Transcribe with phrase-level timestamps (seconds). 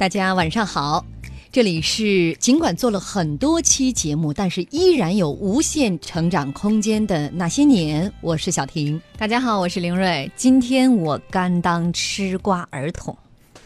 [0.00, 1.04] 大家晚上好，
[1.52, 8.10] 这里是尽管做了很多期节目，但是依然有无限成长空间的那些年。
[8.22, 10.32] 我是小婷，大家好，我是林睿。
[10.34, 13.14] 今天我甘当吃瓜儿童。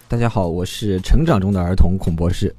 [0.08, 2.52] 大家好，我是成长中的儿童孔博士。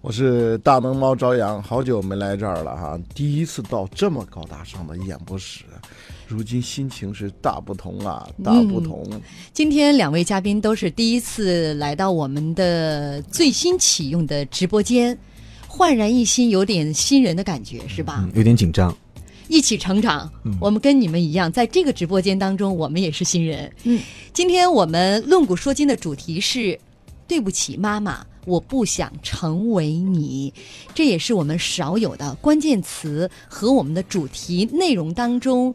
[0.00, 5.64] 我是大萌猫朝阳，好久没来这儿了哈，第一次到这么高大上的演播室，
[6.28, 9.02] 如今心情是大不同啊，大不同。
[9.54, 15.18] 今天两位嘉宾都是第一次来到我们的最新启用的直播间，
[15.66, 18.22] 焕然一新，有点新人的感觉，是吧？
[18.22, 18.94] 嗯，有点紧张。
[19.48, 20.30] 一起成长，
[20.60, 23.72] 我们跟你们一样，在这个直播间当中，我们也是新人。
[23.84, 23.98] 嗯，
[24.34, 26.78] 今天我们论古说今的主题是：
[27.26, 28.24] 对不起，妈妈。
[28.44, 30.54] 我不想成为你，
[30.94, 35.74] 这也是我们少有的关键词和我们的主题内容当中，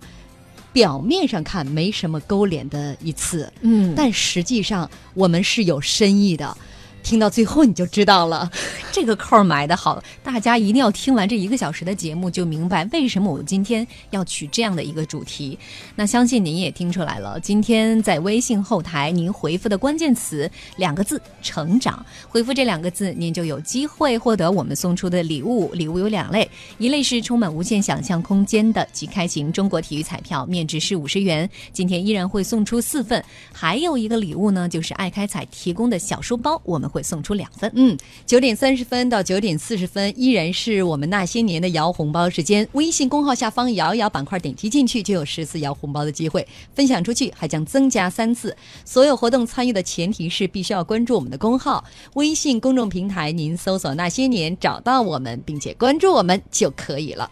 [0.73, 6.57] 表面上看没什么勾连的一次，嗯，但实际上我们是有深意的。
[7.03, 8.49] 听到最后你就知道了，
[8.91, 15.59] 这个扣埋的好，大家一定要听完这一个小时的节目，就明白为什么我们今天要取这样的一个主题。
[15.95, 25.69] 那相信您也听出来了，今天在微信后台您回复的关键词两个字“成长”，回复这两个字，您就有机会获得我们送出的礼物。
[25.73, 36.92] 礼物有两类，一类是充满无限想象空间的即开型中国体育彩票，面值是五十元，今天依然会送出四份；还有一个礼物呢，就是爱开彩提供的小书包，我们。
[36.93, 37.71] 会送出两份。
[37.75, 42.67] 嗯，九点三十分到九点四十分，依然是我们那些年的摇红包时间。
[42.73, 48.55] 微信公号下方摇一摇板块，点击进去就有十次摇红包的机会，分享出去还将增加三次。
[48.85, 51.83] 所有活动参与的前提是必须要关注我们的公号。
[52.13, 57.29] 微信公众平台，您搜索“那些年”找到我们，并且关注我们就可以了。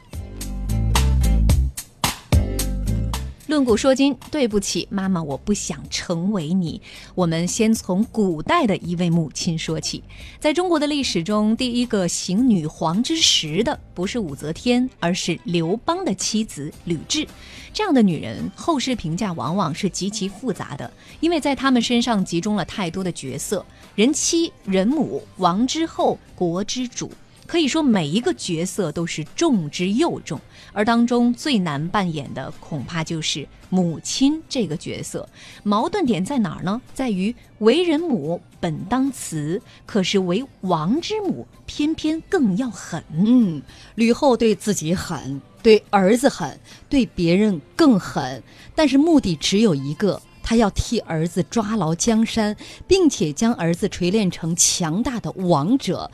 [3.52, 6.82] 论古说今，对不起，妈妈，我不想成为你。
[7.14, 10.02] 我们先从古代的一位母亲说起。
[10.40, 17.28] 在中国的历史中，第一个行女皇之实的不是武则天，而是刘邦的妻子吕雉。
[17.74, 20.90] 这样的女人，后世评价往往是极其复杂的，
[21.20, 27.12] 因为在她们身上集中了太多的角色：人妻、人母、王之后、国之主。
[27.52, 30.40] 可以说，每一个角色都是重之又重，
[30.72, 35.28] 而当中最难扮演的，恐怕就是母亲这个角色。
[35.62, 36.82] 矛盾点在哪儿呢？
[36.94, 43.04] 在于为人母本当慈，可是为王之母，偏偏更要狠。
[43.12, 43.62] 嗯，
[43.96, 46.58] 吕后对自己狠，对儿子狠，
[46.88, 48.42] 对别人更狠，
[48.74, 52.56] 但是目的只有一个，她要替儿子抓牢江山，
[52.88, 56.10] 并且将儿子锤炼成强大的王者。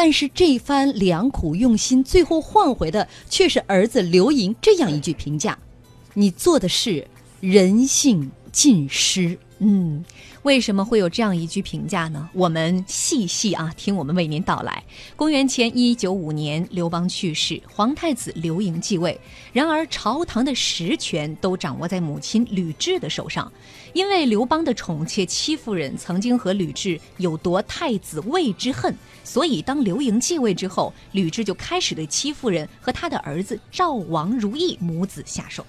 [0.00, 5.58] 但是这番良苦用心，最后换回的却是儿子刘盈这样一句评价
[6.14, 7.04] ：“你做的事
[7.40, 10.04] 人性尽失。”嗯，
[10.48, 12.26] 为什么会有这样一句评价呢？
[12.32, 14.82] 我们细细啊听我们为您道来。
[15.14, 19.20] 公元前一九五年，刘邦去世，皇太子刘盈继位。
[19.52, 23.52] 然而朝堂的实权都掌握在母亲吕雉的手上，
[23.92, 28.96] 因为刘邦的宠妾戚夫人曾经和吕雉有夺太子位之恨。
[29.22, 35.66] 所以，当刘盈继位之后，吕雉就开始对戚夫人和他的儿子赵王如意母子下手。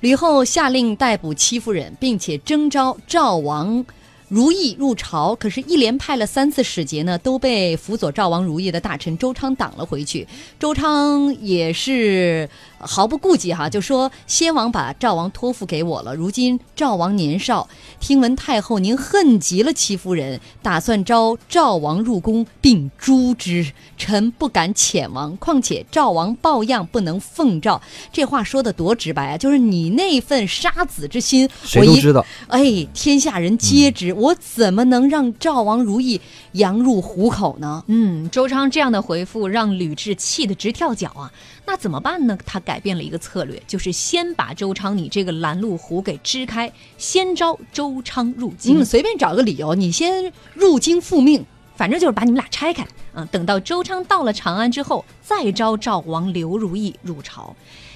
[0.00, 3.82] 吕后下令逮捕戚夫人，并且征召赵王。
[4.30, 10.24] 如意入朝，可是，一连派了三次使节呢，都被辅佐赵王如意的大臣周昌挡了回去。
[10.56, 12.48] 周昌也是
[12.80, 17.68] 毫不顾忌哈，就说：“先王把赵王托付给我了，如今赵王年少，
[18.00, 25.36] 听闻太后您恨极了戚夫人，打算招赵王入宫并诛之，臣不敢遣王。
[25.36, 27.80] 况且赵王抱恙，不能奉诏。”
[28.10, 32.24] 这话说的多直白啊，就是你那份杀子之心，谁都知道。
[32.48, 34.12] 哎，天下人皆知。
[34.14, 36.20] 我怎么能让赵王如意
[36.52, 37.84] 羊入虎口呢？
[37.86, 41.30] 嗯，周昌这样的回复让吕雉气得直跳脚啊！
[41.70, 42.36] 那怎么办呢？
[42.44, 48.80] 他改变了一个策略，就是先把周昌你这个拦路虎给支开，先招周昌入京。
[48.80, 51.46] 嗯，随便找个理由，你先入京复命，
[51.76, 52.84] 反正就是把你们俩拆开。
[53.14, 57.54] 嗯，等到周昌到了长安之后，再招赵王刘如意入朝。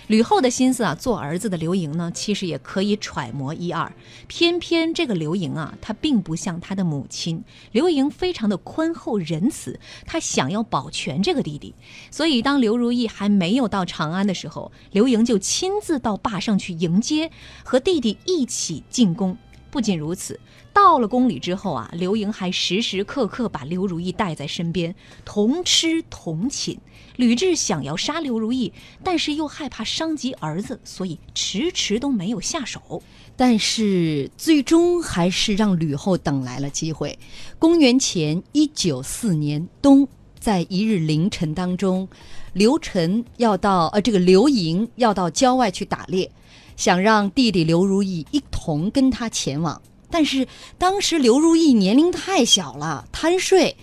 [0.08, 3.90] 吕后的心思啊，做儿子的刘盈呢，其实也可以揣摩一二。
[4.28, 7.42] 偏偏这个刘盈啊，他并不像他的母亲。
[7.72, 11.74] 刘盈非常的宽厚仁慈，他想要保全这个弟弟。
[12.10, 17.30] 所以当刘如意还没有到长安的时候，刘盈就亲自到坝上去迎接，
[17.62, 19.36] 和弟弟一起进宫。
[19.70, 20.38] 不仅如此，
[20.72, 26.78] 到了宫里之后啊，刘盈还时时刻刻把刘如意带在身边，同吃同寝。
[27.16, 28.72] 吕雉想要杀刘如意，
[29.02, 33.02] 但是又害怕伤及儿子，所以迟迟都没有下手。
[33.36, 37.18] 但是最终还是让吕后等来了机会。
[37.58, 40.06] 公元前一九四年冬，
[40.38, 42.08] 在一日凌晨当中，
[42.52, 46.30] 刘晨要到呃这个刘盈要到郊外去打猎，
[46.76, 49.80] 想让弟弟刘如意一同跟他前往。
[50.10, 50.46] 但是
[50.78, 53.76] 当时刘如意年龄太小了，贪睡，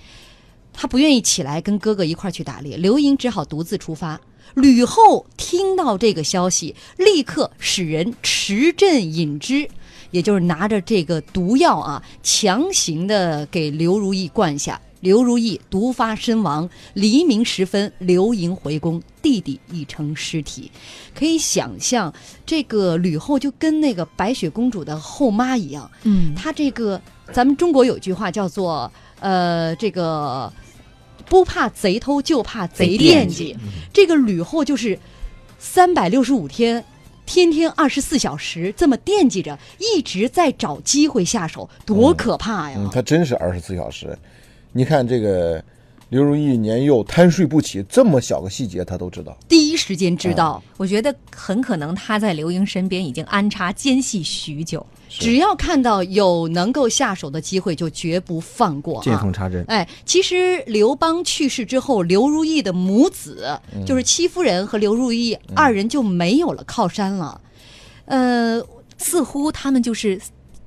[0.81, 2.75] 他不愿意起来跟哥哥一块儿去打猎。
[2.75, 4.19] 刘盈只好独自出发。
[4.55, 9.69] 吕后听到这个消息，立刻使人持镇饮之，
[10.09, 14.81] 也就是拿着这个毒药啊，强行的给刘如意灌下。
[15.01, 16.67] 刘如意毒发身亡。
[16.95, 20.71] 黎明时分，刘盈回宫，弟弟已成尸体。
[21.13, 22.11] 可以想象，
[22.43, 25.89] 这个吕后就跟那个白雪公主的后妈一样。
[26.01, 26.99] 嗯，她这个，
[27.31, 30.51] 咱们中国有句话叫做，呃，这个
[31.31, 33.55] 不怕贼偷，就怕贼惦记。
[33.93, 34.99] 这个吕后就是
[35.57, 36.83] 三百六十五天，
[37.25, 42.75] 天天二十四小时这么惦记着，一直在找机会下手，多可怕呀！
[42.77, 44.13] 嗯，他真是二十四小时。
[44.73, 45.63] 你看这个
[46.09, 49.37] 刘如意年幼贪睡不起，这么小个细节他都知道。
[49.47, 54.85] 第一时间知道，我觉得很可能他在刘盈身边已经安插奸细许久。
[55.19, 59.03] 只要看到有能够下手的机会，就绝不放过、啊。
[59.03, 59.63] 见缝插针。
[59.67, 67.39] 哎，其实刘邦去世之后，刘如意的母子、嗯就是戚夫人和刘如意、二人就没有了靠山了。
[68.05, 68.61] 呃，
[68.97, 70.19] 似乎他们就是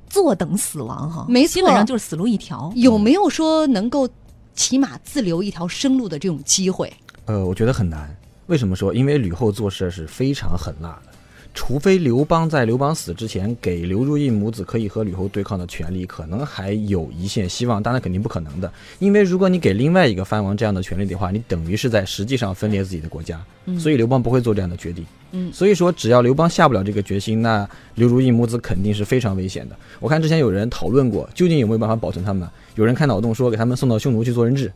[0.09, 2.73] 坐等死亡哈，没错基本上就是死路一条。
[2.77, 4.09] 有没有说能够
[4.55, 6.93] 起码自留一条生路的这种机会？
[7.25, 8.15] 呃，我觉得很难。
[8.47, 8.93] 为什么说？
[8.93, 11.13] 因为吕后做事是非常狠辣的，
[11.55, 18.71] 除非刘邦在刘邦死之前给刘如意母子可以和吕后对抗的权利，可能还有一线希望，当然肯定不可能的。
[18.99, 23.41] 因为如果你给另外一个藩王这样的权利的话，你等于是在实际上分裂自己的国家，
[23.79, 25.07] 所以刘邦不会做这样的决定。
[25.31, 29.77] 嗯所以说只要刘邦下不了这个决心，那刘如意母子肯定是非常危险的。
[30.01, 32.49] 我看之前有人讨论过，究竟有没有办法保存他们？
[32.75, 34.73] 有人开脑洞说给他们送到匈奴去做人质，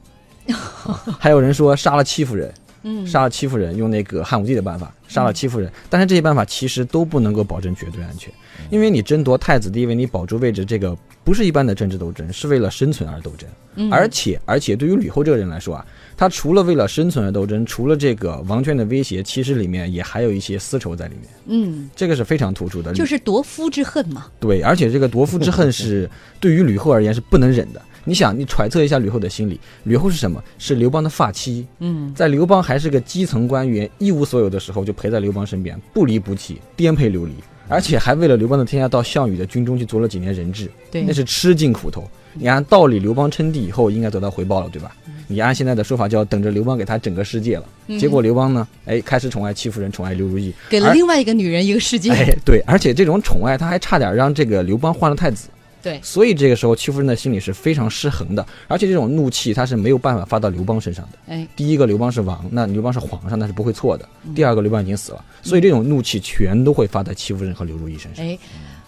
[1.19, 2.54] 还有人说杀了戚夫人。
[2.82, 8.32] 嗯，杀了戚夫人，用那个汉武帝的办法杀了戚夫人，但是这些办法其实都不能够保证绝对安全，
[8.70, 13.48] 因为你争夺太子地位，你保住位置，这个不是一般的政治斗争，是为了生存而斗争。
[13.80, 15.86] 嗯而且而且对于吕后这个人来说啊，
[16.16, 22.92] 他除了为了生存而斗争，除了这个王权的威胁，其实里面也还有一些私仇在里面，嗯，这个是非常突出的。
[22.92, 24.26] 就是夺夫之恨嘛。
[24.40, 26.10] 对，而且这个夺夫之恨是
[26.40, 27.80] 对于吕后而言是不能忍的。
[28.08, 30.43] 你想，你揣测一下吕后的心理，吕后是什么？
[30.58, 37.34] 是刘邦的发妻，嗯，在刘邦还是个基层官员、一无所有的时候，就陪在刘邦身边，不离不弃，颠沛流离，
[37.69, 42.08] 而且还为了刘邦的天下到项羽的军中去做了几年人质，对那是吃尽苦头。
[42.32, 44.96] 你按道理，刘邦称帝以后应该得到回报了，对吧？
[45.26, 47.64] 你按现在的说法，叫等着刘邦给他整个世界了。
[47.88, 52.11] 嗯结果刘邦呢，哎，开始宠爱戚夫人，宠爱刘如意，给了另外一个女人一个世界。
[52.11, 55.49] 哎，对，而且这种宠爱，他还差点让这个刘邦换了太子。
[55.80, 61.19] 对所以这个时候戚夫人的心里是非常失衡的，而且这种怒气他是没有办法发到刘邦身上的。
[61.28, 64.08] 哎，第一个，刘邦是王，那刘邦是皇上，那是不会错的。
[64.34, 68.26] 第二个，刘邦已经死了，所以这种怒气全都会发在戚夫人和刘如意身上。
[68.26, 68.36] 哎，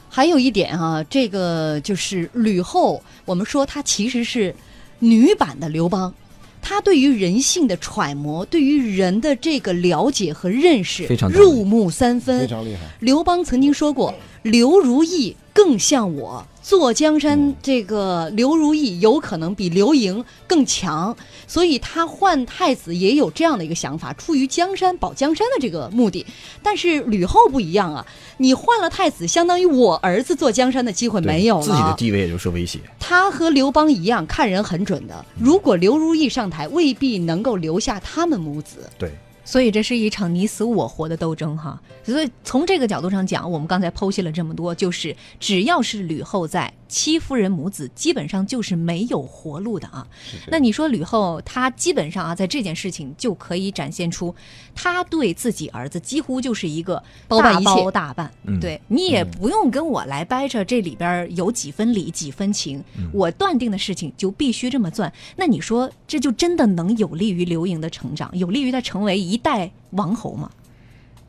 [0.08, 4.52] 还有一点啊，这个就是吕后，我们说她其实是
[4.98, 6.12] 女版的刘邦，
[6.60, 12.46] 她对于人性的揣摩，对于人的这个了解和认识非常入木三分非。
[12.48, 12.80] 常厉害。
[12.98, 21.16] 刘邦曾经说过：“刘如意更像我。”坐江山，这个刘如意有可能比刘盈更强，
[21.48, 26.24] 所以他换太子也有这样的一个想法，出于江山保江山的这个目的。
[26.62, 28.06] 但是吕后不一样啊，
[28.36, 31.62] 你换了太子，相当于我儿子坐江山的机会没有了。
[31.64, 32.78] 自己的地位也就受威胁。
[33.00, 35.24] 他和刘邦一样，看人很准的。
[35.40, 38.88] 如果刘如意上台，未必能够留下他们母子。
[38.96, 39.10] 对，
[39.50, 41.82] 所以这是一场你死我活的斗争哈。
[42.04, 50.06] 所以从这个角度上讲，我们刚才剖析了这么多，就是只要是吕后在，戚夫人母子基本上就是没有活路的啊。
[50.48, 54.34] 那你说吕后她基本上啊，在这件事情就可以展现出，
[54.74, 56.96] 她对自己儿子几乎就是一个
[57.28, 58.30] 大包办一切包大办。
[58.44, 62.82] 嗯对你也不用跟我来掰扯这里边有几分理几分情，
[63.12, 65.10] 我断定的事情就必须这么钻。
[65.36, 70.50] 那你说这就真的能有利于刘盈的成长，有利于他成为一代王侯吗？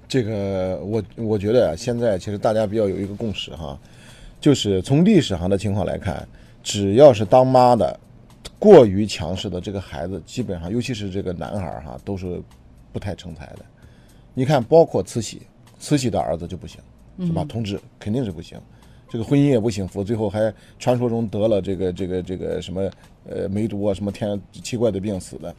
[0.10, 3.80] 这个我我觉得啊，现在其实大家比较有一个共识哈，
[4.41, 6.27] 就是从历史上的情况来看，
[6.62, 7.98] 只要是当妈的
[8.60, 12.41] 过于强势的这个孩子，基本上尤其是这个男孩儿哈，都是
[12.91, 13.60] 不太成才的。
[14.33, 15.43] 你看，包括慈禧，
[15.79, 16.81] 慈禧的儿子就不行，
[17.19, 17.45] 是吧？
[17.48, 18.60] 同志肯定是不行。
[19.10, 22.89] 这个婚姻也不幸福，最后还传说中得了这个这个这个什么
[23.29, 25.55] 呃梅毒啊什么天奇怪的病死的，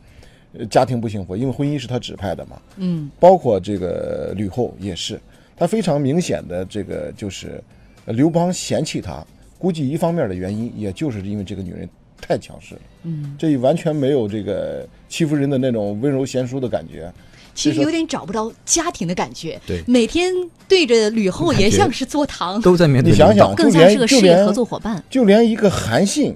[0.54, 2.60] 呃家庭不幸福，因为婚姻是他指派的嘛。
[2.78, 5.20] 嗯，包括这个吕后也是，
[5.54, 7.62] 他非常明显的这个就是呃
[8.06, 9.24] 刘邦嫌弃她，
[9.58, 11.88] 估计一方面的原因，也就是因为这个女人
[12.20, 12.80] 太强势了。
[13.04, 17.12] 嗯，这完全没有这个欺负人的那种温柔贤淑的感觉。
[17.54, 19.60] 其实有点找不着家庭的感觉。
[19.66, 20.32] 对每天
[20.66, 22.58] 对着吕后也像是坐堂。
[22.62, 25.04] 都在面对你想领导想，更像是个事业合作伙伴。
[25.10, 26.34] 就连一个韩信，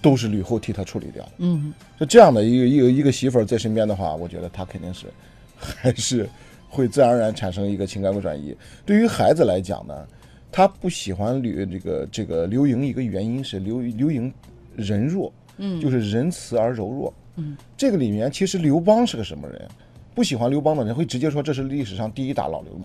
[0.00, 1.28] 都是吕后替他处理掉。
[1.38, 5.06] 嗯，就这样的一个一个一个媳妇儿在身边的话，我觉得他肯定是
[5.58, 6.28] 还是
[6.68, 8.56] 会自然而然产生一个情感的转移。
[8.86, 10.06] 对于孩子来讲呢，
[10.52, 14.32] 他不喜欢吕这个这个刘盈，一个原因是刘刘盈
[14.76, 17.12] 人弱，嗯就是仁慈而柔弱。
[17.36, 19.68] 嗯，这个里面其实刘邦是个什么人？
[20.14, 22.84] 不喜欢刘邦的人会直接说这是历史上第一大老流氓。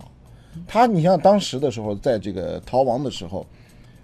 [0.68, 3.46] 他，你像当时的时候，在这个逃亡的时候，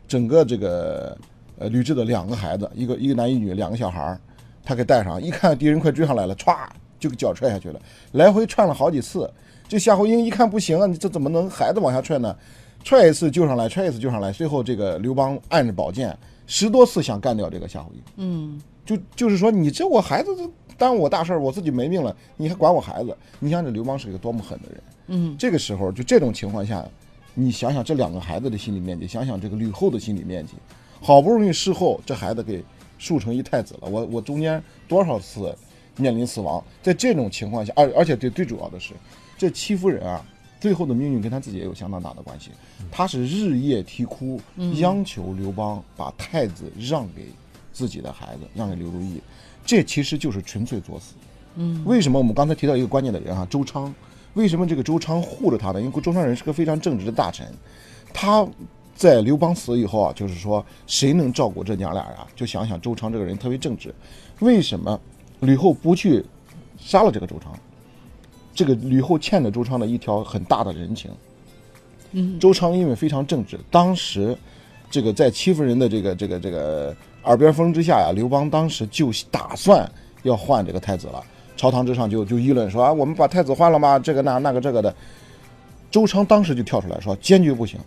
[0.08, 1.18] 整个这个
[1.58, 4.20] 呃吕雉的两个孩子，一个一个男一女，两个小孩儿，
[4.66, 6.68] 他给带上，一看敌人快追上来了，歘
[7.00, 7.80] 就给脚踹下去了，
[8.14, 9.32] 来回踹了好几次。
[9.68, 12.36] 这夏侯婴一看不行啊，你这怎么能孩子往下踹呢？
[12.84, 18.02] 踹一次救上来，踹一次救上来，最后这个刘邦按着宝剑，十多次想干掉这个夏侯婴。
[18.18, 23.16] 嗯，就就是说，你这我孩子这耽误我大事儿，我自己没命了，你还管我孩子？
[23.40, 24.84] 你想这刘邦是一个多么狠的人？
[25.08, 26.84] 嗯，这个时候就这种情况下，
[27.34, 30.54] 你想想这两个孩子的心理面积，想想这个吕后的心理面积，
[31.00, 32.64] 好不容易事后这孩子给
[32.98, 35.56] 树成一太子了，我我中间多少次
[35.98, 38.94] 面临死亡，在这种情况下，而而且最最主要的是，
[39.38, 40.26] 这戚夫人啊，
[40.62, 42.52] 最后的命运跟他自己也有相当大的关系，
[42.92, 44.40] 他是日夜啼哭，
[44.76, 47.26] 央求刘邦把太子让给
[47.74, 49.20] 自己的孩子，让给刘如意，
[49.66, 51.16] 这其实就是纯粹作死。
[51.56, 53.92] 嗯，为什么我们刚才提到一个关键的人啊、周昌，
[54.36, 55.82] 为什么这个周昌护着他呢？
[55.82, 57.48] 因为周昌人是个非常正直的大臣，
[58.14, 58.48] 他
[58.96, 62.28] 在刘邦死以后啊，就是说谁能照顾这娘俩啊？
[62.36, 63.92] 就想想周昌这个人特别正直，
[64.42, 65.00] 为什么
[65.40, 66.24] 吕后不去
[66.78, 67.52] 杀了这个周昌？
[68.54, 71.12] 这个吕后欠着周昌的一条很大的人情。
[72.12, 74.38] 嗯，周昌因为非常正直，当时
[74.90, 79.90] 这个在戚夫人的这个这个这个耳边风之下呀，刘邦当时就打算
[80.24, 81.24] 要换这个太子了。
[81.56, 84.00] 朝堂之上就就议论说啊，我们把太子换了吗？
[84.00, 84.94] 这个那那个这个的。
[85.92, 87.78] 周昌当时就跳出来说，坚决不行，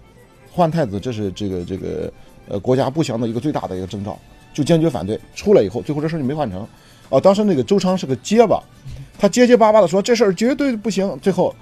[0.53, 2.13] 换太子这是这个这个
[2.49, 4.19] 呃国家不祥的一个最大的一个征兆，
[4.53, 5.19] 就坚决反对。
[5.35, 6.61] 出来以后，最后这事儿就没换成。
[7.09, 8.63] 啊，当时那个周昌是个结巴，
[9.19, 11.19] 他结结巴巴的说这事儿绝对不行。
[11.21, 11.55] 最后，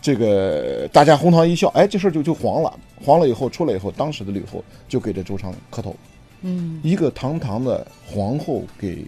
[0.00, 2.72] 这个大家哄堂一笑，哎，这事儿就就黄了。
[3.04, 5.96] 黄了以后出来以后，当时的吕后就给这周昌磕头，
[6.42, 9.04] 嗯，一个堂堂的皇后给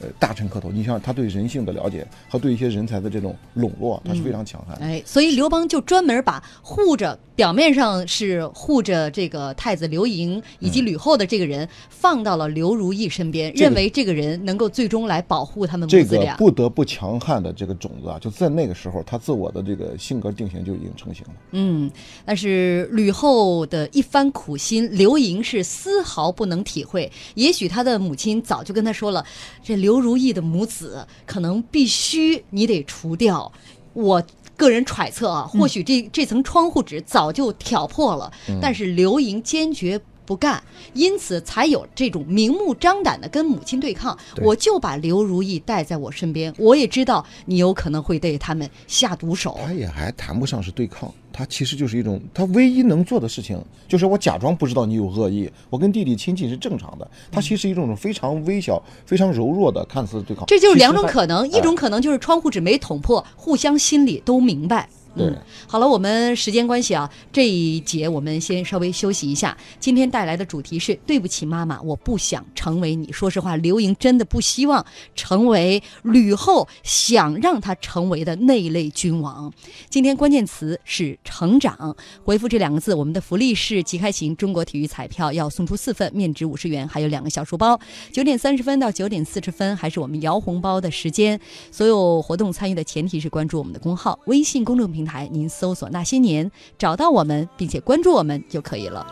[0.00, 0.70] 呃大臣磕头。
[0.70, 4.84] 你像他对人性的了解和对一些人才的这种笼络，他是非常强悍的。
[4.84, 16.36] 哎，所以刘邦就专门把护着表面上是护着这个太子刘盈以及吕后的这个人放到了刘如意身边，这个认为这个人能够最终来保护他们母这个子俩。
[16.36, 21.32] 不得不强悍的这个种子啊，就在那个时候，他自我的这个性格定型就已经成型了。
[21.52, 21.90] 嗯，
[22.24, 27.10] 但是吕后的一番苦心，刘盈是丝毫不能体会。
[27.34, 29.24] 也许他的母亲早就跟他说了，
[29.62, 33.52] 这刘如意的母子可能必须你得除掉。
[33.92, 34.20] 我
[34.56, 40.00] 个人揣测啊，或许这这层窗户纸早就挑破了，但是刘盈坚决。
[40.28, 44.14] 不干，因此才有这种明目张胆的跟母亲对抗。
[44.34, 49.58] 对我就把刘如意带在我身边，我也知道你有可能会对他们下毒手。
[49.64, 53.58] 他也还谈不上是对抗，他其实就是一种，他唯一能做的事情
[53.88, 57.10] 就是我假装不知道你有恶意，我跟弟弟亲近是正常的。
[57.32, 60.44] 他其实是一种非常微小、非常柔弱的看似对抗。
[60.46, 64.90] 这就是两种可能，一种可能就是窗户纸没捅破，互相心里都明白。
[65.16, 65.36] 对嗯，
[65.66, 69.56] 好了，我们时间关系啊，这一节我们先稍微休息一下。
[69.80, 73.12] 今天带来的主题是对不起妈妈，我不想成为你。
[73.12, 74.84] 说实话，刘莹真的不希望
[75.16, 79.52] 成为吕后想让她成为的那一类君王。
[79.90, 87.78] 今天关键词是成长，回复这两个字，我们的福利是即开型中国体育彩票要送出四份，面值五十元，还有两个小书包。
[88.12, 91.40] 九点三十分到九点四十分，还是我们摇红包的时间。
[91.72, 99.06] 所有活动参与的前提是关注我们的公号，微信公众平平台，您搜索“那些年”，找到我们，并且关注我们就可以了。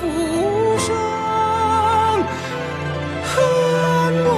[0.00, 0.08] 浮
[0.76, 0.92] 生
[3.22, 3.36] 很
[4.24, 4.28] 暖，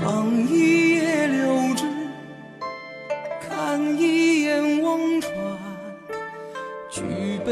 [0.00, 1.84] 放一叶柳枝，
[3.40, 5.32] 看一眼忘川，
[6.88, 7.02] 举
[7.44, 7.50] 杯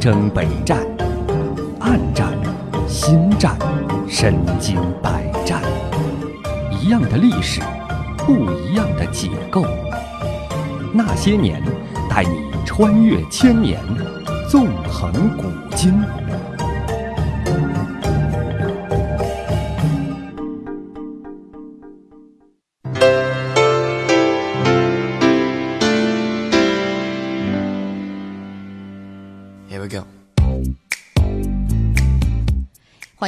[0.00, 0.78] 征北战、
[1.80, 2.32] 暗战、
[2.86, 3.58] 心战、
[4.08, 5.60] 身经百战，
[6.70, 7.60] 一样的历史，
[8.18, 9.66] 不一样的解构。
[10.92, 11.60] 那些年，
[12.08, 13.80] 带你穿越千年，
[14.48, 16.00] 纵横古今。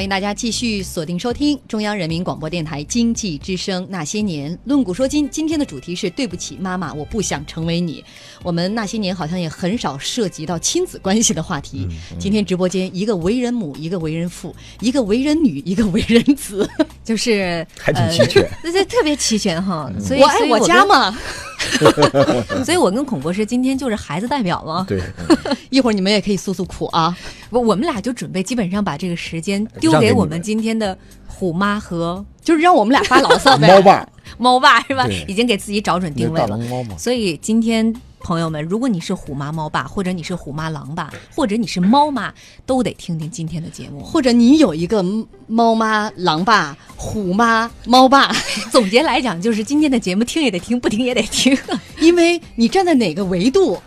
[0.01, 5.29] 欢迎大家继续锁定收听中央人民广播电台经济之声《那些年》，论古说今。
[5.29, 8.03] 今天的主题是对不起妈妈，我不想成为你。
[8.43, 11.87] 我们那些年好像也很少涉及到亲子关系的话题。
[12.19, 16.67] 今天直播间一个为人母，一个为人父，一个为人女，一个为人子。
[17.05, 18.51] 就是还挺齐全。
[18.63, 21.15] 这这特别齐全哈，所以我爱我家，嘛。
[22.65, 24.85] 所以我跟孔博士今天就是孩子代表嘛。
[24.89, 25.01] 对，
[25.71, 27.17] 一会儿你们也可以诉诉苦啊。
[27.51, 33.69] 我我们俩就准备基本上把这个时间丢给我们们今天的虎妈和就是让我们俩发牢骚呗。
[33.69, 35.07] 猫爸， 猫爸是吧？
[35.27, 36.59] 已经给自己找准定位了。
[36.99, 42.33] 所以今天朋友们，如果你是虎妈猫爸，或者你是虎妈狼爸，或者你是猫妈，
[42.67, 44.01] 都得听听今天的节目。
[44.01, 45.05] 或者你有一个
[45.47, 48.31] 猫妈、狼爸、虎妈、猫爸，
[48.71, 51.57] 总结来讲，就是今天的节目听也得听，不听也得听。
[51.99, 53.81] 因为你站在哪个维度，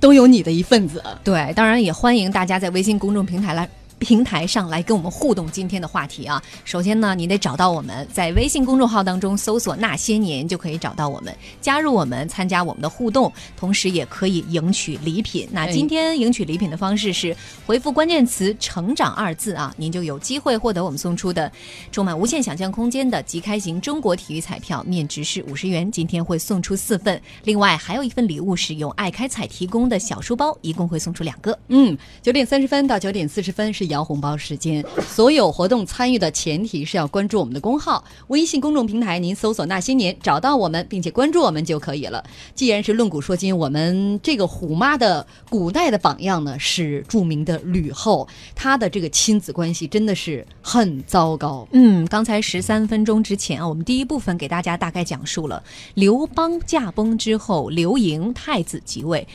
[0.00, 1.02] 都有你的一份子。
[1.22, 3.68] 对，当然也欢迎大家在微信公众平台来。
[4.02, 15.48] 平台上来跟我们互动今天的话题啊，首先呢，你得找到我们，在微信公众号当中搜索“那些年”就可以找到我们，加入我们，参加我们的互动，同时也可以赢取礼品。
[15.52, 21.50] 那哎今天赢取礼品的方式是回复关键词“成长”二字啊，您就有机会获得我们送出的
[21.92, 31.56] 充满无限想象空间的即开型中国体育彩票，面值是五十元，今天会送出四份，另外还有一份礼物是由爱开彩提供的小书包，一共会送出两个。
[31.68, 34.84] 嗯，九点三十分到九点四十分是摇红包时间。
[35.06, 42.24] 所有活动参与的前提是要关注我们的公号，微信公众平台您搜索“那些年”找到我们，并且关注我们就可以了。
[42.54, 51.68] 既然是论古说今，我们这个虎妈的古代的榜样呢是著名的吕后，她的这个亲子关系真的是很糟糕。
[51.72, 55.62] 嗯，刚才十三分钟之前啊，我们第一部分给大家大概讲述了
[55.94, 59.26] 刘邦驾崩之后，刘盈太子即位。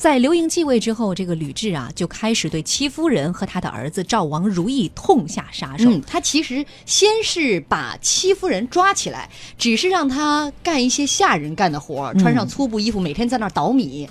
[0.00, 5.90] 在刘盈继位之后，这个吕雉啊就开始对戚夫人和他的儿子赵王如意痛下杀手。
[5.90, 14.08] 嗯，他其实先是把戚夫人抓起来，只是让他干一些下人干的活儿，穿上粗布衣服，每天在那儿捣米。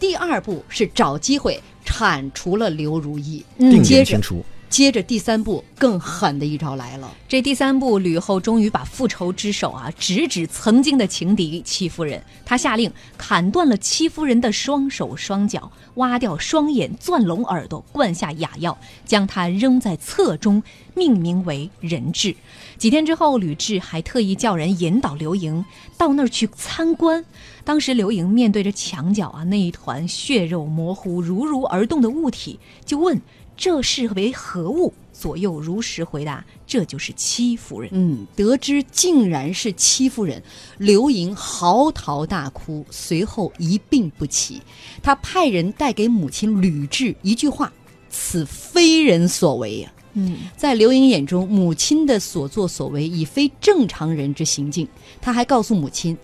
[0.00, 4.44] 第二步是找机会铲除了刘如意，嗯接除。
[4.68, 7.10] 接着第三步更狠的一招来了。
[7.26, 12.22] 这第三步，吕后终于把复仇之手啊直指曾经的情敌戚夫人。
[12.44, 20.62] 她下令砍断了戚夫人的双手双脚，挖掉双眼，钻聋耳朵，灌下哑药，将她扔在侧中，
[20.94, 22.34] 命名为人质。
[22.76, 25.64] 几天之后，吕雉还特意叫人引导刘盈
[25.96, 27.24] 到那儿去参观。
[27.64, 33.20] 当时刘盈面对着墙角啊那一团血肉模糊、如如而动的物体，就问。
[33.58, 34.94] 这是为何物？
[35.12, 37.90] 左右如实回答：“这就是戚夫人。
[37.92, 40.40] 嗯，得知竟然是戚夫人，
[40.78, 44.62] 刘盈嚎啕大哭，随后一病不起。
[45.02, 47.72] 他派人带给母亲吕雉一句话
[48.08, 54.86] ：“此非人所为呀、”嗯，在刘盈眼中，母亲的所作所为已非正常人之行径。
[55.20, 56.16] 他还告诉母亲：“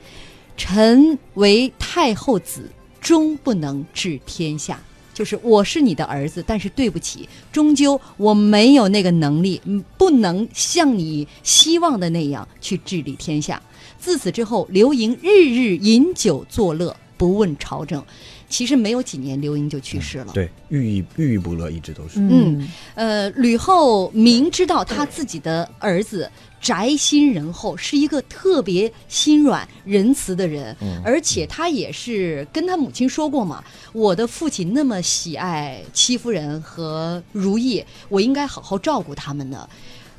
[0.57, 2.71] 臣为太后子，
[3.01, 4.81] 终不能治天下。”
[5.15, 9.61] 就是我是你的儿子，但是对不起，终究我没有那个能力，
[9.97, 13.63] 不能像你希望的那样去治理天下。
[13.99, 18.05] 自此之后，刘盈日日饮酒作乐，不问朝政。
[18.55, 20.33] 其实没有几年，刘盈就去世了。
[20.33, 22.21] 对，郁郁郁郁不乐，一直都是。
[22.21, 39.69] 嗯呃，吕后明知道她自己的儿子宅心仁厚，是一个特别心软仁慈的人，而且她也是跟她母亲说过嘛，我的父亲那么喜爱戚夫人和如意，我应该好好照顾他们的。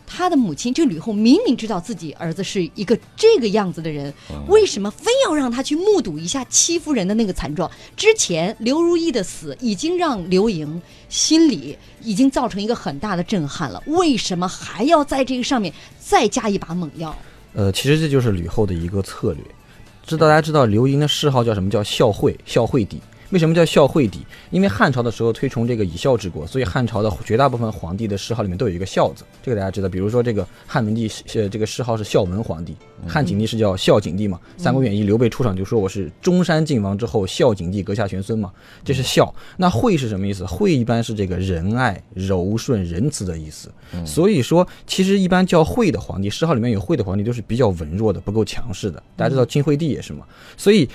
[0.08, 4.14] 他的母亲这吕后明明知道自己儿子是一个这个样子的人，
[4.48, 7.70] 为什么非要让他去目睹一下戚夫人的那个惨状？
[7.96, 17.16] 之前刘如意的死已经让刘盈心里已经造成一个很大的震撼了，为什么还要在这个上面再加一把猛药？
[17.54, 19.44] 呃，其实这就是吕后的一个策略。
[20.06, 21.70] 知道大家知道刘盈的谥号叫什么？
[21.70, 23.02] 叫孝惠，孝惠帝。
[23.32, 24.20] 为什么叫孝惠帝？
[24.52, 29.90] 因为汉朝的时候推崇这个以孝治国，所以汉朝的绝大部分皇帝的谥号里面都有一个孝字，这个大家知道。
[29.90, 32.76] 比如说这个汉文帝是这个谥号是孝文皇帝，
[33.08, 34.40] 汉景帝是叫孝景帝嘛。
[34.58, 38.52] 三国演义刘备出场就说我是中山靖王之后孝景帝阁下玄孙嘛，
[38.84, 39.34] 这是孝。
[39.58, 40.46] 那惠是什么意思？
[40.46, 43.72] 惠一般是这个仁爱、柔顺、仁慈的意思。
[44.06, 49.02] 所以说，其实一般叫惠的皇帝，谥号里面有惠的皇帝都是比较文弱的，不够强势的。
[49.16, 50.88] 大家知道晋惠帝也是嘛，所以。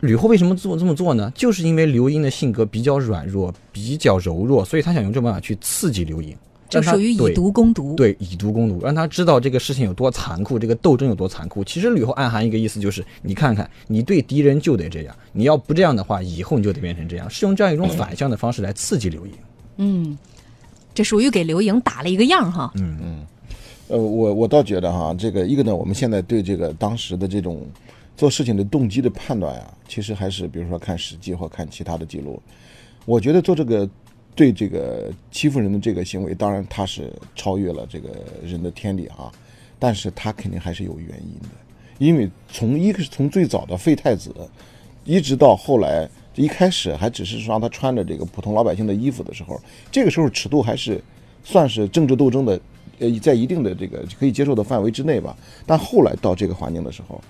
[0.00, 1.32] 吕后为什么做这么做呢？
[1.34, 6.36] 就是因为刘盈的性格比较软弱，比较柔弱，所以他想用这办法去刺激刘盈，
[6.68, 7.96] 就属于以毒攻毒。
[7.96, 11.64] 对，以毒攻毒，让他知道这个事情有多残酷，这个斗争有多残酷。
[11.64, 19.32] 其实吕后暗含一个意思就是，你看看，你对敌人就得这样，你要不这样的话，以后你就得变成这样，是用这样一种反向的方式来刺激刘盈。
[19.78, 20.16] 嗯，
[20.94, 22.72] 这属于给刘盈打了一个样哈。
[22.76, 23.26] 嗯嗯，
[23.88, 27.66] 呃，我我倒觉得哈，这个一个呢，我们现在对这个当时的这种。
[28.18, 32.42] 做事情的动机的判断呀，其实还是比如说看史记或看其他的记录。
[33.06, 33.88] 我觉得做这个
[34.34, 38.08] 对这个欺负人的这个行为，当然他是超越了这个
[38.44, 39.30] 人的天理哈，
[39.78, 41.48] 但是他肯定还是有原因的。
[41.98, 44.34] 因为从一个是从最早的废太子，
[45.04, 49.60] 一直到后来一开始还只是说让他穿着这个普通老百姓的衣服的时候，
[49.92, 51.00] 这个时候尺度还是
[51.44, 52.60] 算是政治斗争的
[52.98, 55.36] 呃在一定的这个可以接受的范围之内吧。
[55.64, 57.20] 但后来到这个环境的时候。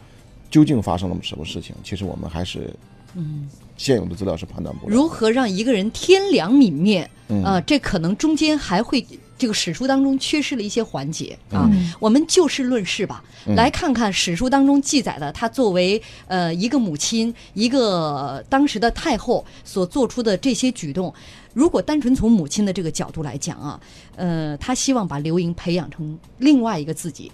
[0.50, 1.74] 究竟发生了什么事情？
[1.84, 2.74] 其实我们还是，
[3.14, 4.94] 嗯，现有的资料是判断不了。
[4.94, 7.08] 如何让一个人天良泯灭？
[7.44, 9.06] 啊，这可能中间还会
[9.36, 11.70] 这个史书当中缺失了一些环节啊。
[12.00, 21.12] 我们就事论事吧，来看看史书当中记载的他作为呃一个母亲，一个当时的太后所做出的这些举动。
[21.52, 23.78] 如果单纯从母亲的这个角度来讲啊，
[24.16, 27.30] 呃，他希望把刘盈培养成另外一个自己。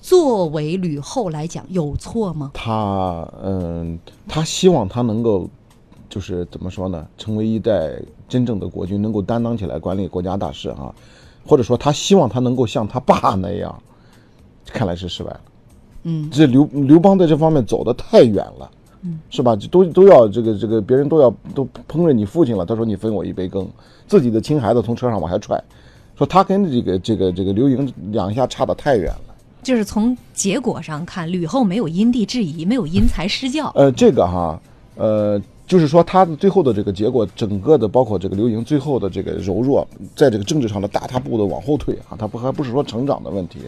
[0.00, 2.50] 作为吕后来讲，有错吗？
[2.54, 5.48] 他嗯，他希望他能够，
[6.08, 7.06] 就是怎么说呢？
[7.16, 10.94] 成为一代真正的国君，能够担当起来管理国家大事啊，
[11.46, 13.82] 或者说他希望他能够像他爸那样，
[14.66, 15.40] 看来是失败了。
[16.04, 18.70] 嗯，这刘刘邦在这方面走的太远了，
[19.02, 19.56] 嗯，是吧？
[19.70, 22.64] 都都要这个这个，别人都要都烹饪你父亲了。
[22.64, 23.68] 他说你分我一杯羹，
[24.06, 25.62] 自己的亲孩子从车上往下踹，
[26.16, 29.27] 说他跟这个这个这个刘盈两下差的太远了。
[29.62, 33.70] 就是从结果上看，吕后没有因地制宜，没有因材施教。
[33.74, 34.60] 呃，这个哈，
[34.96, 43.58] 呃，就是说他最后的这个结果，整个的包括这个刘盈最后的这个柔弱，在这个政治上的大踏步的往后退啊，他不还不是说成长的问题。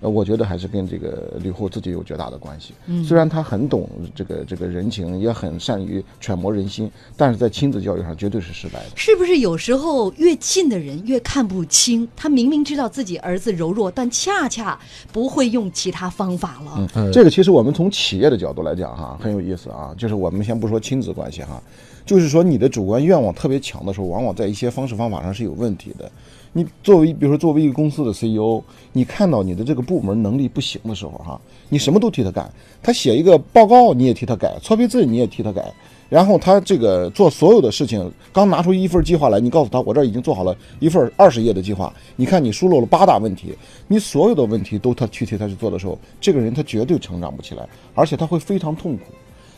[0.00, 2.72] 呃，我觉得还是跟这个吕后自己有绝大的关系。
[2.86, 8.90] 嗯，虽然她很懂这个这个人情，也很善于揣摩人心，但是在亲子教育上绝对是失败的。
[8.94, 12.08] 是不是有时候越近的人越看不清？
[12.14, 14.78] 他明明知道自己儿子柔弱，但恰恰
[15.12, 16.88] 不会用其他方法了。
[16.94, 19.94] 嗯，这个其实我们从企业的角度来讲哈，很有意思啊。
[19.98, 21.60] 就是我们先不说亲子关系哈，
[22.06, 26.10] 就是说你的主观愿望特别强的时候，往往在一些方式方法上是有问题的。
[26.52, 32.50] 你作为，比如说作为一个公司的 CEO，你看到你的这个部门能力不行的时候，哈，你什么都替他干，
[32.82, 35.72] 他写一个报告你也替他改，错别字你也替他改，
[36.08, 43.54] 然后他这个做所有的事情，刚拿出一份计划来，你告诉他我这已经做好了一份二十页的计划，你看你疏漏了八大问题，
[43.86, 49.02] 你所有的问题都他去替他去做的时候，这个人他绝对成长不起来，而且他会非常痛苦，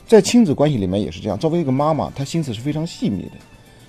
[0.07, 3.33] 在亲子关系里面也是这样，作为一个妈妈，她心思是非常细密的。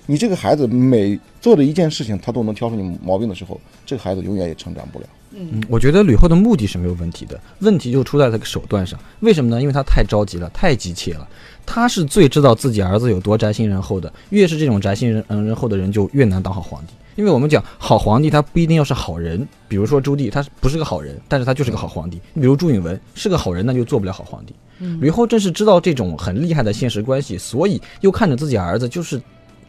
[0.06, 5.06] 你这个孩子每做的一件事情，他都能挑出你毛病的时候，这个孩子永远也成长不了。
[5.34, 8.98] 嗯，我觉得吕后的目的是没有问题的，问题就出在这个手段上。
[9.20, 9.60] 为什么呢？
[9.60, 11.26] 因为他太着急了，太急切了。
[11.64, 16.92] 他是最知道自己儿子有多宅心仁厚的，越是这种宅心仁嗯仁厚的人，就越难当好皇帝。
[17.14, 19.46] 因为我们讲好皇帝，他不一定要是好人。
[19.68, 22.20] 比如说朱棣，他不是个好人，但是他就是个好皇帝。
[22.34, 24.54] 比如朱允文是个好人，那就做不了好皇帝。
[25.00, 29.18] 吕后正是知道这种很厉害的现实关系，所以又看着自己儿子就是。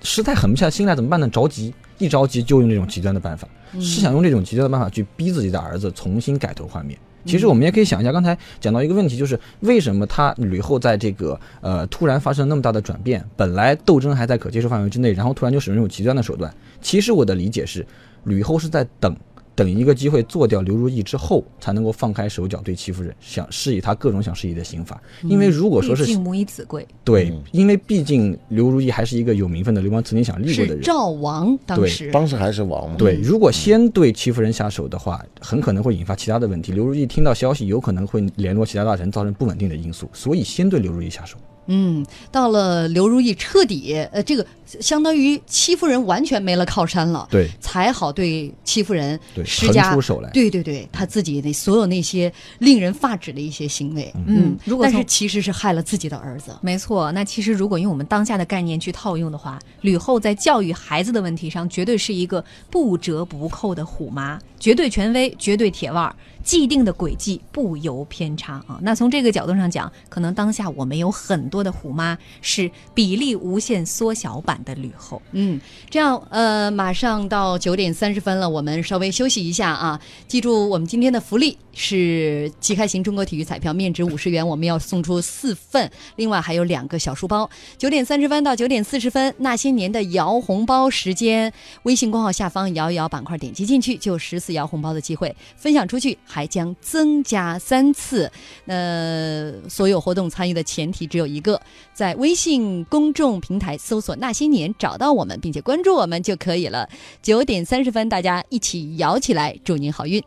[0.04, 1.28] 实在狠不下心来，怎么办呢？
[1.30, 7.00] 着急，一着急就用这种极端的办法，是想用这种极端的办法去逼自己的儿子重新改头换面。
[7.26, 16.54] 其实我们也可以想一下，刚才讲到一个问题，就是为什么他吕后在这个呃突然发生那么大的转变，本来斗争还在可接受范围之内，然后突然就使用这种极端的手段。
[16.82, 17.88] 其实我的理解是，
[18.26, 19.16] 吕后是在等。
[19.56, 25.02] 等一个机会做掉刘如意之后，才能够放开手脚对戚夫人想施以他各种想施以的刑罚。
[25.24, 30.82] 因为如果说是母以子贵，对，因为毕竟刘如意还是一个有名分的，刘邦曾经想立过的人。
[30.82, 32.96] 赵王当时，当时还是王。
[32.98, 36.72] 对，如果先对戚夫人下手的话，很可能会引发其他的问题。
[36.72, 40.10] 刘如意听到消息，有可能会联络其他大臣，造成不稳定的因素。
[40.13, 41.38] 所以先对刘如意下手。
[41.67, 50.30] 嗯，到了刘如意彻底呃，这个相当于戚夫人完全没了靠山了，对才好对戚夫人对，施加腾出手来。
[50.32, 56.56] 对对对，他自己的所有那些令人发指的一些行为，嗯如果但是其实是害了自己的儿子。
[56.62, 68.80] 没错，那其实如果用我们当下的概念去套用的话，吕后在教育孩子的问题上，绝对是一个不折不扣的虎妈，绝对权威，绝对铁腕，既定的轨迹不由偏差啊。
[68.82, 75.21] 那从这个角度上讲，可能当下我们有很多的虎妈是比例无限缩小版的吕后。
[75.34, 79.99] 嗯，这样呃，马上到九点三十分了，我们稍微休息一下啊。
[80.30, 87.49] 记住，我们今天的福利是即开型中国体育彩票，面值五十元，我们要送出四份，另外还有两个小书包。
[87.78, 91.52] 九点三十分到九点四十分，那些年的摇红包时间，
[91.84, 98.32] 微信公号下方摇一摇板块点击进去，就十四摇红包的机会，分享出去还将增加三次。
[98.66, 101.60] 呃，所有活动参与的前提只有一个，
[101.94, 106.88] 在微信公众平台搜索“那些年”，找到我们并且关注我们就可以了。
[107.22, 110.24] 九点三十分，大家一起摇起来，祝您好运。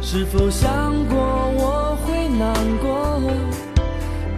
[0.00, 3.20] 是否想过我会难过？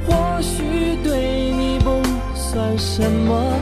[0.06, 0.62] 或许
[1.02, 2.02] 对你不
[2.36, 3.58] 算什么，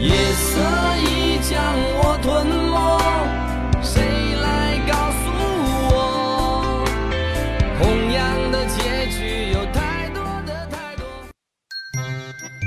[0.00, 0.60] 夜色
[1.02, 1.60] 已将
[1.98, 4.00] 我吞没，谁
[4.40, 5.24] 来告诉
[5.90, 6.84] 我？
[7.82, 11.04] 同样的结局有太多的太多。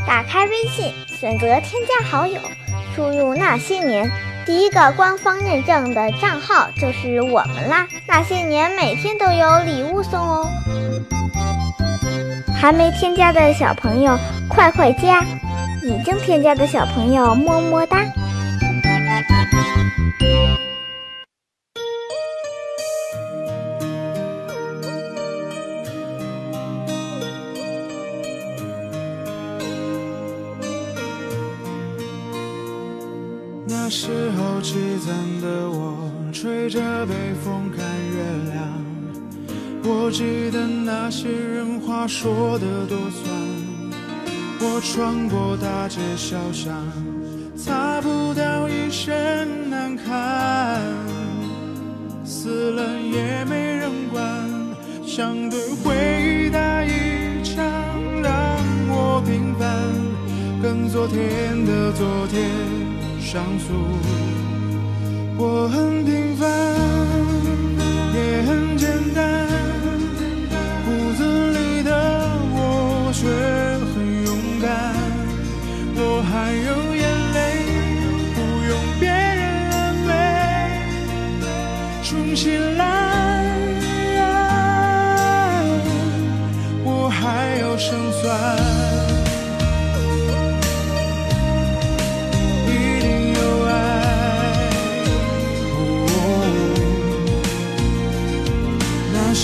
[0.05, 2.37] 打开微信，选择添加好友，
[2.93, 4.11] 输入那些年，
[4.45, 7.87] 第一个官方认证的账号就是我们啦。
[8.09, 10.49] 那些年每天都有礼物送哦。
[12.53, 15.23] 还没添加的小朋友快快加，
[15.83, 18.05] 已经添加的小朋友么么哒。
[33.67, 37.13] 那时候积攒的我，吹着北
[37.43, 38.61] 风看月亮。
[39.83, 43.30] 我记得那些人话说的多酸。
[44.83, 46.73] 穿过大街小巷，
[47.55, 50.81] 擦不到一身难堪。
[52.25, 54.25] 死了也没人管，
[55.05, 57.63] 想对回忆打一场，
[58.23, 58.33] 让
[58.89, 59.69] 我平凡，
[60.61, 62.49] 跟昨天的昨天
[63.19, 63.73] 相诉。
[65.37, 66.47] 我很平凡，
[68.15, 68.70] 也很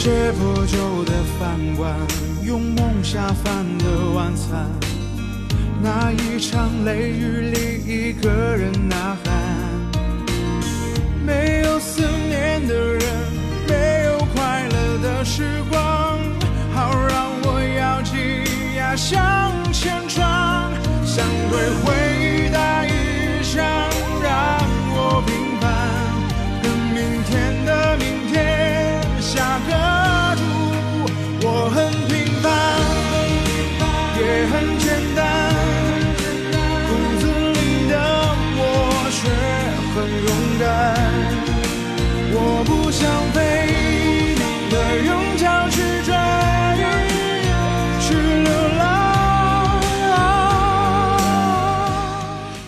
[0.07, 1.93] 借破旧的饭馆，
[2.41, 4.65] 用梦下饭的晚餐，
[5.83, 9.35] 那一场雷雨里一个人呐喊。
[11.25, 13.03] 没有思念的人，
[13.67, 16.17] 没有快乐的时光，
[16.73, 18.17] 好让我咬紧
[18.77, 20.71] 牙向前闯，
[21.05, 22.06] 想对回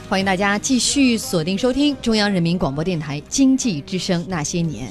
[0.09, 4.87] 欢迎大家继续锁定收听中央人民广播电台经济之声《那些年》。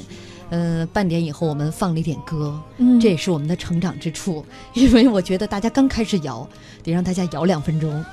[0.50, 4.46] 呃，半点以后我们放了一点歌，嗯这也是我们的成长之处。
[4.74, 6.48] 因为我觉得大家刚开始摇，
[6.90, 8.05] 得让大家摇两分钟。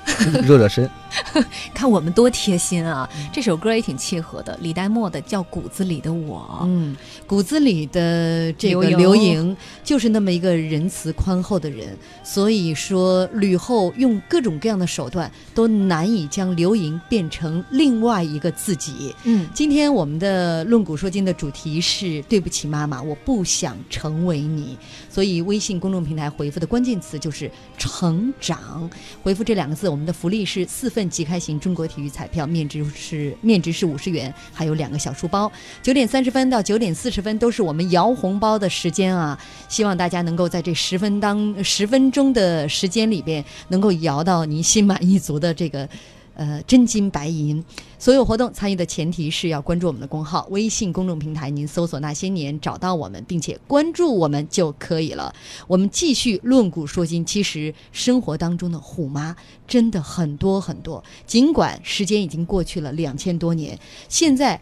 [0.44, 0.88] 热热身。
[1.72, 3.08] 看我们多贴心啊！
[3.32, 6.60] 这首歌也挺契合的，李代沫的叫《骨子里的我》。
[6.66, 6.94] 嗯，
[7.26, 19.14] 骨子里的这个刘盈刘盈就是那么一个仁慈宽厚的人，所以说吕后用各种各样的手段都难以将刘莹变成另外一个自己。
[19.24, 24.76] 嗯，今天我们的论古说今的主题是“对不起，妈妈，我不想成为你”，
[25.08, 28.58] 所以微信公众平台回复的关键词就是“成长”。
[28.66, 28.90] 奖。
[29.22, 35.50] 回复这两个字，我们的福利是四份即开型中国体育彩票，面值是面值是五十元，还有两个小书包。
[35.82, 39.38] 九点三十分到九点四十分都是我们摇红包的时间啊！
[39.68, 45.88] 希望大家能够在这十分当十分钟的时间里边，能够摇到您心满意足的这个。
[46.36, 47.64] 呃，真金白银，
[47.98, 55.34] 所有活动参与的前提是要关注我们的公号，微信公众平台，您搜索“那些年”找到我们，并且关注我们就可以了。
[55.66, 59.34] 我们继续论古说今，其实生活当中的虎妈
[59.66, 64.60] 真的很多很多，尽管时间已经过去了两千多年，现在。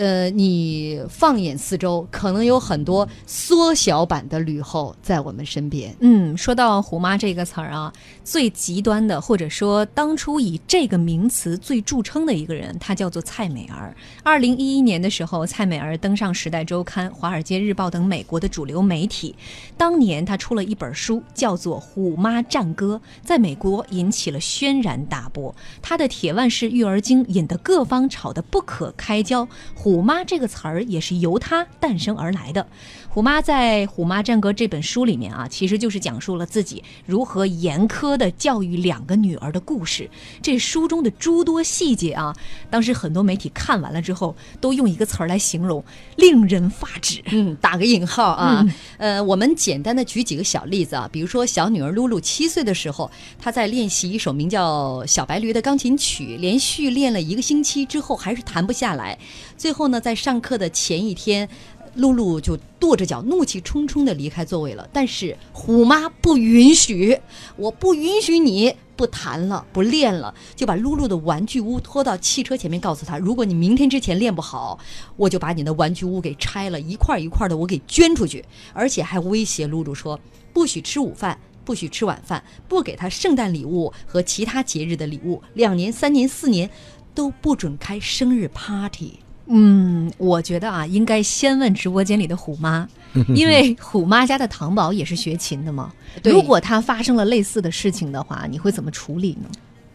[0.00, 5.94] 呃，你放眼四周，可能有很多缩小版的吕后在我们身边。
[6.00, 7.92] 嗯，说到“虎妈”这个词儿啊，
[8.24, 13.94] 最极端的，或者说当初以这个名词最著称的一个人，她叫做蔡美儿。
[14.22, 19.36] 二零一一年的时候，蔡美儿登上《时代周刊》《华尔街日报》等美国的主流媒体。
[19.76, 25.54] 当年她出了一本书，叫做《虎妈战歌》，在美国引起了轩然大波。
[25.82, 29.46] 她的铁腕式育儿经引得各方吵得不可开交。
[29.74, 32.66] 虎妈这个词儿也是由她诞生而来的。
[33.08, 40.08] 虎妈在《虎妈战歌》这本书里面啊，其实就是讲述了自己如何严苛的教育两个女儿的故事。
[40.40, 42.32] 这书中的诸多细节啊，
[42.70, 45.82] 当时很多媒体看完了之后，都用一个词儿来形容，
[46.14, 47.20] 令人发指。
[47.32, 48.64] 嗯，打个引号啊。
[48.98, 59.18] 呃，我们简单的举几个小例子啊，比如说小女儿露露七岁的时候，她在练习一首名叫《小白驴》的钢琴曲，连续练了一个星期之后，还是弹不下来。
[59.56, 61.48] 最最后呢，在上课的前一天。
[61.94, 64.88] 露露就跺着脚，怒气冲冲地离开座位了。
[64.92, 67.18] 但是虎妈不允许，
[67.56, 74.78] 我不允许你不弹了，不练了，就把露露的玩具屋拖到汽车前面，告诉她：如果你明天之前练不好，
[75.16, 78.44] 我就把你的玩具屋给拆了，一块一块的我给捐出去。
[78.72, 80.18] 而且还威胁露露说，
[80.52, 86.70] 不许吃午饭，不许吃晚饭，不给她圣诞礼物和其他节日的礼物，两年、三年、四年
[87.16, 89.18] 都不准开生日 party。
[89.50, 92.88] 嗯，我觉得啊，应该先问直播间里的虎妈，
[93.34, 95.92] 因为虎妈家的糖宝也是学琴的嘛。
[96.24, 99.48] 如果他发生了类似的事情的话，你会怎么处理呢？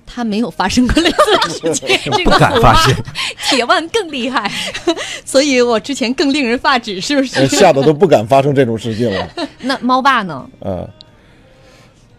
[0.07, 2.95] 他没有发生过类似的事情， 这不个虎妈敢发生。
[3.49, 4.51] 铁腕更厉害。
[5.25, 7.47] 所以我之前更令人发指，是不是？
[7.47, 9.27] 吓得都不敢发生这种事情了。
[9.61, 10.47] 那猫爸呢？
[10.61, 10.87] 嗯，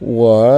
[0.00, 0.52] 我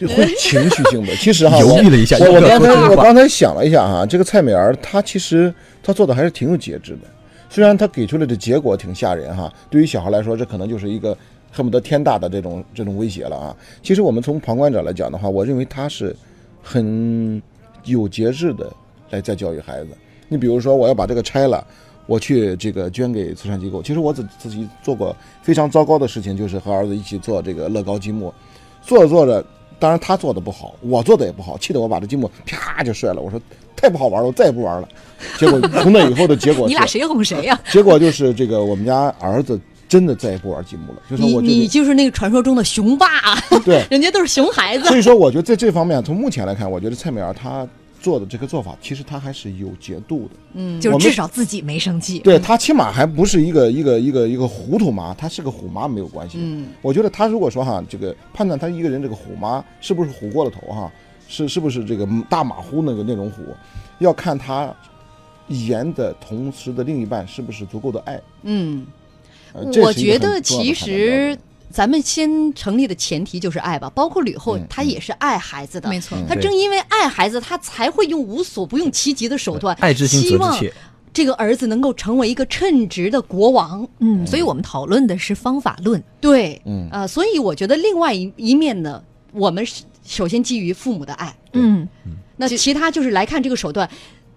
[0.00, 1.14] 就会 情绪性的。
[1.16, 7.00] 其实哈，犹豫了一下我我刚才我刚才想了一下哈，这个蔡美儿她其实她做的还是挺有节制的。
[7.50, 11.14] 虽然她给出来的结果挺吓人哈，对于小孩来说，这可能就是一个
[11.52, 13.54] 恨不得天大的这种这种威胁了啊。
[13.82, 16.16] 其实我们从旁观者来讲的话，我认为她是
[16.62, 17.42] 很
[17.84, 18.72] 有节制的
[19.10, 19.88] 来在教育孩子。
[20.28, 21.62] 你比如说，我要把这个拆了。
[22.06, 23.80] 我去这个捐给慈善机构。
[23.80, 28.34] 其实我自自己做过非常糟糕的事情，就是和儿子一起做这个乐高积木，
[28.82, 29.44] 做着做着，
[29.80, 33.20] 当然他做的不好，我做的也不好，气得我把这积木啪就摔了。
[33.20, 33.40] 我说
[33.74, 34.86] 太不好玩了，我再也不玩了。
[35.38, 41.02] 结果从那以后的结果，你俩谁哄谁呀、 结果就是这个我们家儿子真的再也不玩积木了。
[41.10, 43.08] 就是你我你就就是那个传说中的熊爸，
[43.64, 44.86] 对， 人家都是熊孩子。
[44.86, 47.66] 所以说我觉得在这方面，从目前来看，我觉得蔡美儿她
[48.00, 50.30] 做的这个做法，其实他还是有节度的。
[50.54, 52.18] 嗯，就是至少自己没生气。
[52.20, 56.38] 对他起码还不是一个一个一个一个糊涂妈，他是个虎妈没有关系。
[56.40, 60.90] 嗯，我觉得他如果说哈，这个判断他一个人这个虎妈是不是虎过了头哈，
[61.28, 63.42] 是是不是这个大马虎那个那种虎，
[63.98, 64.74] 要看他
[65.48, 68.20] 言的同时的另一半是不是足够的爱。
[68.42, 68.86] 嗯，
[69.52, 71.38] 呃、我觉得其实准
[71.72, 75.88] 咱们先成立的前提就是爱吧，包括吕后嗯，她也是爱孩子的。
[75.88, 80.58] 没错，她正因为爱孩子，她才会用无所不用其极的手段，爱之心希望。
[81.12, 83.88] 这个儿子能够成为一个称职的国王。
[83.98, 86.00] 嗯，所以我们讨论的是方法论。
[86.20, 86.88] 对，嗯。
[86.90, 89.02] 啊、所以我觉得另外一一面呢，
[89.32, 91.88] 我们是首先基于父母的爱，嗯，
[92.36, 93.88] 那其他就是来看这个手段。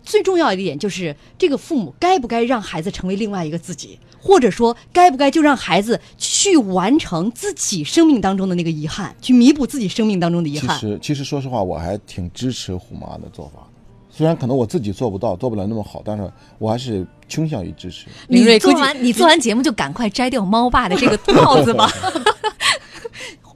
[0.01, 10.79] 最重要一点就是，这个父母该不该让孩子成为另外一个自己，或者说该不该就让孩子去完成自己生命当中的那个遗憾，去弥补自己生命当中的遗憾。
[10.79, 13.67] 其实其实说实话，我还挺支持虎妈的做法。
[14.09, 18.05] 虽然可能我自己做不到，做不了那么好，但是我还是倾向于支持。
[18.27, 21.91] 你做完你做完节目就赶快摘掉猫爸的这个帽子吧。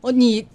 [0.02, 0.46] 哦， 你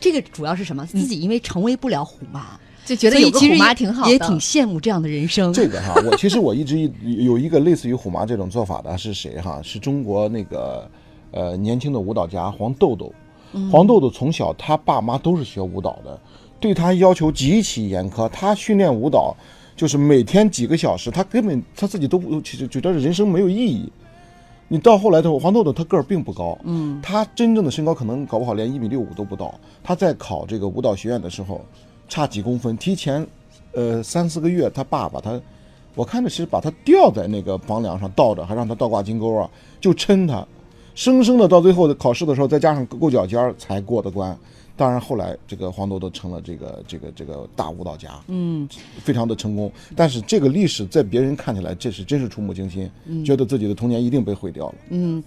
[0.00, 0.84] 这个主要是什么？
[0.86, 5.52] 自己因为成为不了虎妈，就觉得有个虎妈挺好的，也挺羡慕这样的人生。
[5.52, 9.60] 这个哈，我其实我一直一有一个类似于虎妈这种做法的是谁哈？
[9.62, 10.90] 是中国那个
[11.30, 13.12] 呃年轻的舞蹈家黄豆豆。
[13.70, 16.18] 黄豆豆从小他爸妈都是学舞蹈的，
[16.58, 18.26] 对他要求极其严苛。
[18.30, 19.36] 他训练舞蹈
[19.76, 23.92] 就是每天几个小时，他根本他自己都不其实觉得人生没有意义。
[24.68, 29.54] 你到后来的黄豆豆，他个儿并不高，嗯，他真正的身高可能搞不好连一米六五都不到。
[29.84, 31.60] 他在考这个舞蹈学院的时候，
[32.12, 33.26] 差几公分，提前
[33.72, 35.40] 呃三四个月，他爸把他，
[35.94, 39.50] 我看着其实把他吊在那个房梁上倒着，还让他倒挂金钩啊，
[39.80, 40.46] 就抻他，
[40.94, 44.38] 生生的到最后的考试的时候，再加上够脚尖儿才过的关。
[44.76, 48.68] 当然后来这个黄豆豆成了这个这个这个大舞蹈家，嗯，
[49.02, 49.72] 非常的成功。
[49.96, 52.90] 但是这个历史在别人看起来，这是真是触目惊心，
[53.24, 54.74] 觉得自己的童年一定被毁掉了。
[54.90, 55.24] 嗯，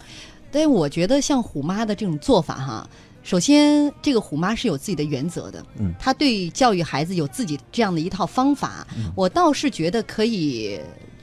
[0.51, 2.89] 但我觉得像虎妈的这种做法哈，
[3.25, 8.85] 首先这个虎妈是有自己的原则的，嗯，她对教育孩子有自己这样的一套方法。
[9.15, 10.79] 我倒是觉得可以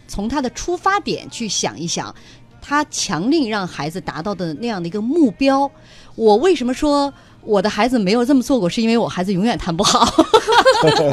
[0.08, 2.12] 从她的出发点去想一想，
[2.60, 5.70] 她强令让孩子达到的那样的一个目标。
[6.16, 8.68] 我为什么说我的孩子没有这么做过？
[8.68, 10.04] 是因为我孩子永远弹不好。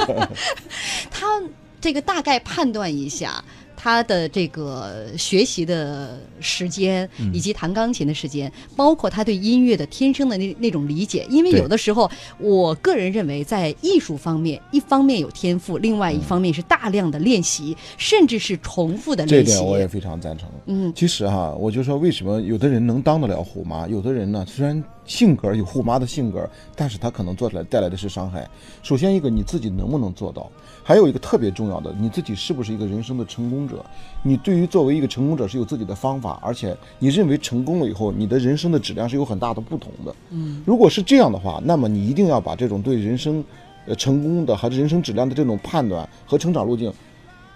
[1.12, 1.40] 他
[1.80, 3.44] 这个大概判断一下
[3.82, 11.26] 他的这个学习的时间，以及弹钢琴的时间，包括他对音乐的天生的那那种理解。
[11.30, 19.54] 因为有的时候，我个人认为，在艺术方面，一方面有天赋，另外一方面是大量的练习，甚至是重复的练习。
[19.54, 20.50] 这点我也非常赞成。
[20.66, 28.48] 嗯其实哈，我就说为什么有的人能当得了虎妈，有的人呢，虽然性格有虎妈的性格，但是他可能做出来带来的是伤害。
[28.84, 30.50] 首先一个你自己能不能做到，
[30.84, 33.84] 还有一个特别重要的，你自己是不是一个人生的成功者？
[34.22, 40.16] 你对于作为一个成功者是有自己的方法，而且你认为成功了以后，你的人生的质量是有很大的不同的。
[40.30, 43.44] 嗯，如果是这样的话，那么你一定要把这种对人生，
[43.88, 46.94] 呃，成功的还是人生质量的这种判断和成长路径，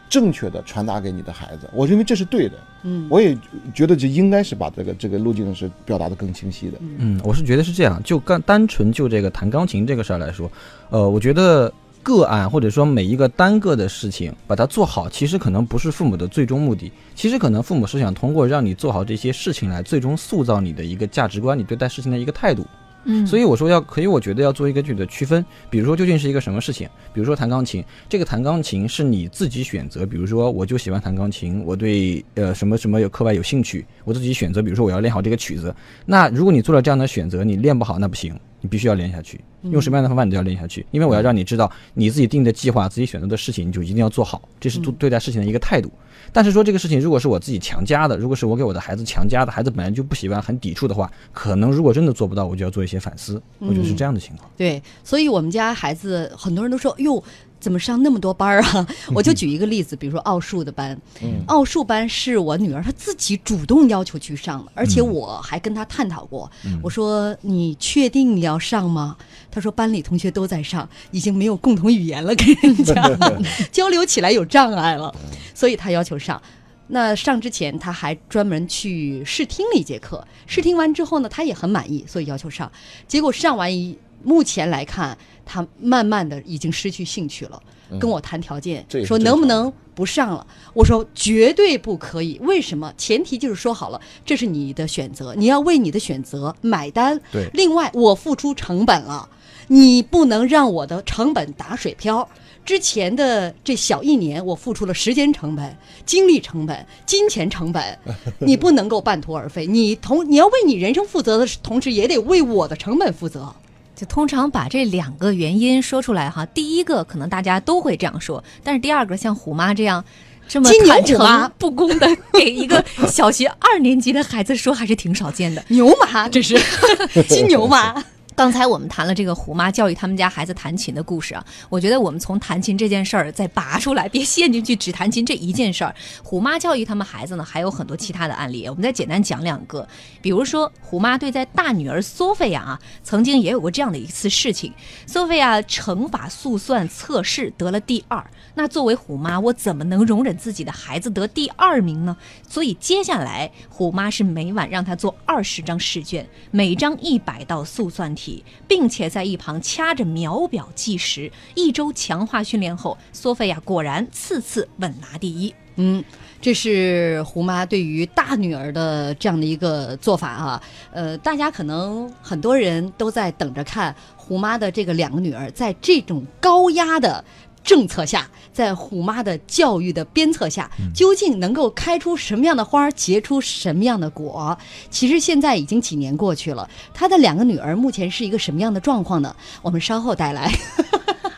[0.09, 1.69] 正确的传达给你的孩子。
[1.73, 2.55] 我认为这是对的。
[2.85, 3.37] 嗯我也
[3.73, 6.77] 觉得这应该是把这个这个路径是表达的更清晰的。
[6.97, 10.51] 嗯，我是觉得是这样，就刚单纯就这个弹钢琴这个事儿来说，
[10.89, 22.67] 呃，我觉得个案或者说每一个单个的事情把它做好，其实可能不是父母的最终目的，其实可能父母是想通过让你做好这些事情来最终塑造你的一个价值观，你对待事情的一个态度。
[23.05, 35.73] 嗯，所以我说要可以，我觉得要做一个具体的区分，比如说究竟是一个什么事情，比如说弹钢琴，这个弹钢琴是你自己选择，比如说我就喜欢弹钢琴，我对呃什么什么有课外有兴趣，我自己选择，比如说我要练好这个曲子。
[36.05, 45.91] 那如果你做了这样的选择，你练不好那不行，你必须要练下去，用什么样的方法你都要练下去，因为我要让你知道你自己定的计划、自己选择的事情，你就一定要做好，这是对对待事情的一个态度。
[46.33, 53.41] 但是说这个事情如果是我自己强加的，如果是我给我的孩子强加的，孩子本来就不喜欢、很抵触的话，可能如果真的做不到，我就要做一些反思。
[53.59, 54.49] 我觉得是这样的情况。
[54.57, 57.23] 对，所以我们家孩子很多人都说，哟。
[57.63, 58.85] 怎么上那么多班儿啊？
[59.15, 60.99] 我就举一个例子，比如说奥数的班，
[61.45, 69.15] 奥数班是我女儿她自己主动要求去上的，而且我还跟她探讨过，我说你确定你要上吗？
[69.53, 73.07] 她说班里同学都在上，已经没有共同语言了，跟人家
[73.71, 75.13] 交流起来有障碍了，
[75.53, 76.41] 所以他要求上。
[76.87, 80.25] 那上之前，他还专门去试听了一节课。
[80.47, 82.71] 试听完之后呢，他也很满意，所以要求上。
[83.07, 87.61] 结果上完一，目前来看，他慢慢的已经失去兴趣了，
[87.99, 90.45] 跟我谈条件说能不能不上了？
[90.73, 92.37] 我说绝对不可以。
[92.41, 92.93] 为什么？
[92.97, 97.19] 前提就是说好了，这是你的选择，你要为你的选择买单。
[97.31, 99.27] 对另外，我付出成本了，
[99.67, 102.27] 你不能让我的成本打水漂。
[102.65, 107.99] 之前的这小一年，我付出了时间成本、精力成本、金钱成本，
[108.39, 109.67] 你不能够半途而废。
[109.67, 113.53] 你同你要为你人生负责的同时，也得为我的成本负责。
[113.95, 120.03] 就通常把这两个原因说出来哈，第一个可能大家都会这样说，但是第二个像虎妈这样。
[120.45, 125.63] 这么坦诚不公的给一个 小学二年级的孩子说，还是挺少见的。
[125.69, 126.59] 牛马，这是
[127.29, 128.03] 金牛马。
[128.35, 135.93] 刚才我们谈了这个虎妈教育他们家孩子弹琴的故事啊，我觉得我们从弹琴这件事儿再拔出来，别陷进去只弹琴这一件事儿。
[136.23, 139.87] 虎妈教育他们孩子呢，还有很多其他的案例，我们再简单讲两个。
[140.21, 144.73] 比如说，虎妈对待大女儿索菲亚啊，曾经也有过这样的一次事情。
[145.05, 148.25] 索菲亚乘法速算测试得了第二，
[148.55, 152.17] 那作为虎妈，我怎么能容忍自己的孩子得第二名呢？
[152.49, 158.22] 所以接下来，虎妈是每晚让他做二十张试卷，每张一百道速算题，
[158.67, 161.31] 并且在一旁掐着秒表计时。
[161.55, 165.53] 一周强化训练后，索菲亚果然次次稳拿第一。
[165.75, 166.03] 嗯，
[166.39, 170.63] 这是胡妈对于大女儿的这样的一个做法啊。
[170.91, 177.25] 呃，大家可能很多人都在等着看胡妈的这个两个女儿在这种高压的。
[177.63, 184.57] 政策下，在虎妈的教育的鞭策下，究竟能够开出什么样的花，结出什么样的果？
[184.89, 189.35] 其实现在已经几年过去了，她的两个女儿目前是一个什么样的状况呢？
[189.61, 190.51] 我们稍后带来。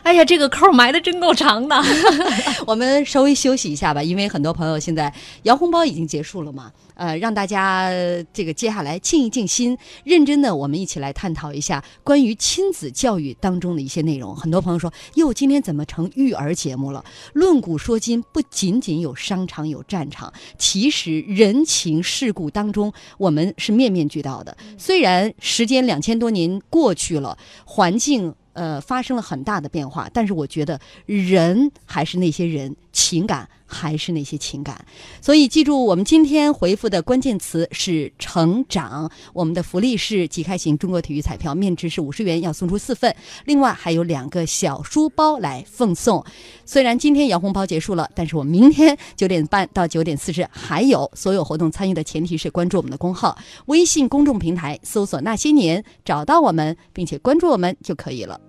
[0.06, 1.76] 哎呀，这个扣埋的真够长的。
[2.68, 5.12] 我们稍微休息一下吧，因为很多朋友现在
[5.44, 7.90] 摇红包已经结束了嘛，呃，让大家
[8.32, 14.36] 这个接下来静一静心，认真的我们一起来探讨一下关于亲子教育当中的一些内容。
[14.36, 17.04] 很多朋友说，哟，今天怎么成育儿节目了？
[17.34, 24.56] 论古说今，不仅仅有商场有战场，其实人情世故当中，我们是面面俱到的。
[24.78, 27.36] 虽然时间两千多年过去了，
[27.66, 28.36] 环境。
[28.56, 34.84] 呃，发生了很大的变化，但是我觉得人还是那些人，情感还是那些情感。
[35.22, 39.12] 所以记住，我们今天回复的关键词是成长。
[39.34, 46.24] 我们的福利是即开型中国体育彩票，面值是五十元，要送出四份，另外还有两个小书包来奉送。
[46.66, 58.40] 虽然今天摇红包结束了，但是我们明天九点半到九点四十还有所有活动参与的前提是关注我们的公号，微信公众平台搜索“那些年”，找到我们并且关注我们就可以了。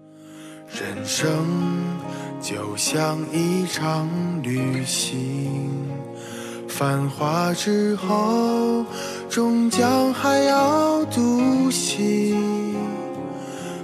[0.69, 1.47] 人生
[2.41, 4.09] 就像一场
[4.43, 5.89] 旅行，
[6.69, 8.85] 繁华之后，
[9.31, 12.75] 终将还要独行。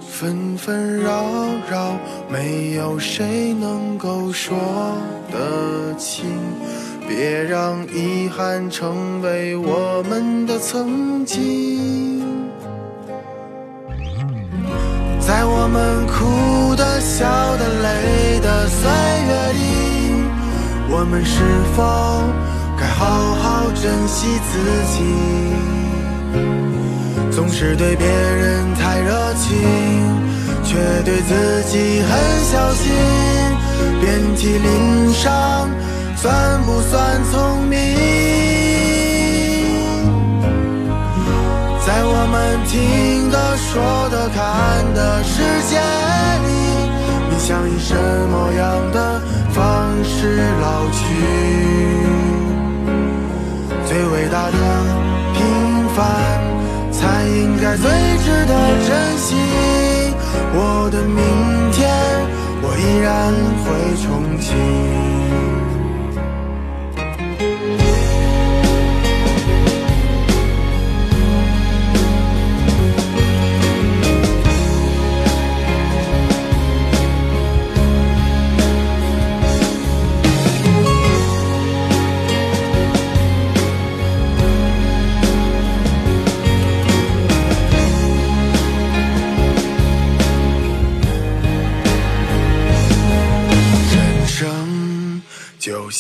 [0.01, 1.25] 纷纷扰
[1.71, 1.97] 扰，
[2.31, 4.57] 没有谁能够说
[5.31, 6.27] 得清。
[7.09, 12.23] 别让遗憾成为我们的曾经。
[15.27, 17.25] 在我们哭的、笑
[17.57, 19.61] 的、累的岁月里，
[20.91, 21.39] 我们是
[21.77, 21.83] 否
[22.77, 24.59] 该好好珍惜自
[24.93, 25.03] 己？
[27.31, 29.57] 总是对别人太热情，
[30.65, 32.11] 却对自己很
[32.51, 32.93] 小心。
[34.01, 35.71] 遍体鳞伤，
[36.17, 38.22] 算不算聪明？
[42.73, 46.49] 听的、说的、看的世界里，
[47.29, 49.21] 你想以什么样的
[49.51, 51.05] 方式老去？
[53.85, 54.57] 最伟大的
[55.35, 55.45] 平
[55.95, 56.01] 凡，
[56.91, 57.91] 才应该最
[58.25, 58.55] 值得
[58.89, 59.37] 珍惜。
[60.55, 61.91] 我的明天，
[62.63, 63.35] 我依然
[63.67, 63.69] 会
[64.01, 64.09] 憧
[64.41, 65.02] 憬。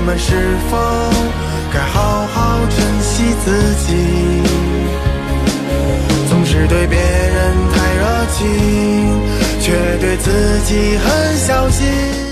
[0.00, 0.32] 我们是
[0.70, 0.78] 否
[1.74, 3.50] 该好好珍惜自
[3.84, 3.88] 己？
[6.30, 8.46] 总是对别人太热情，
[9.60, 12.27] 却对自己很小心。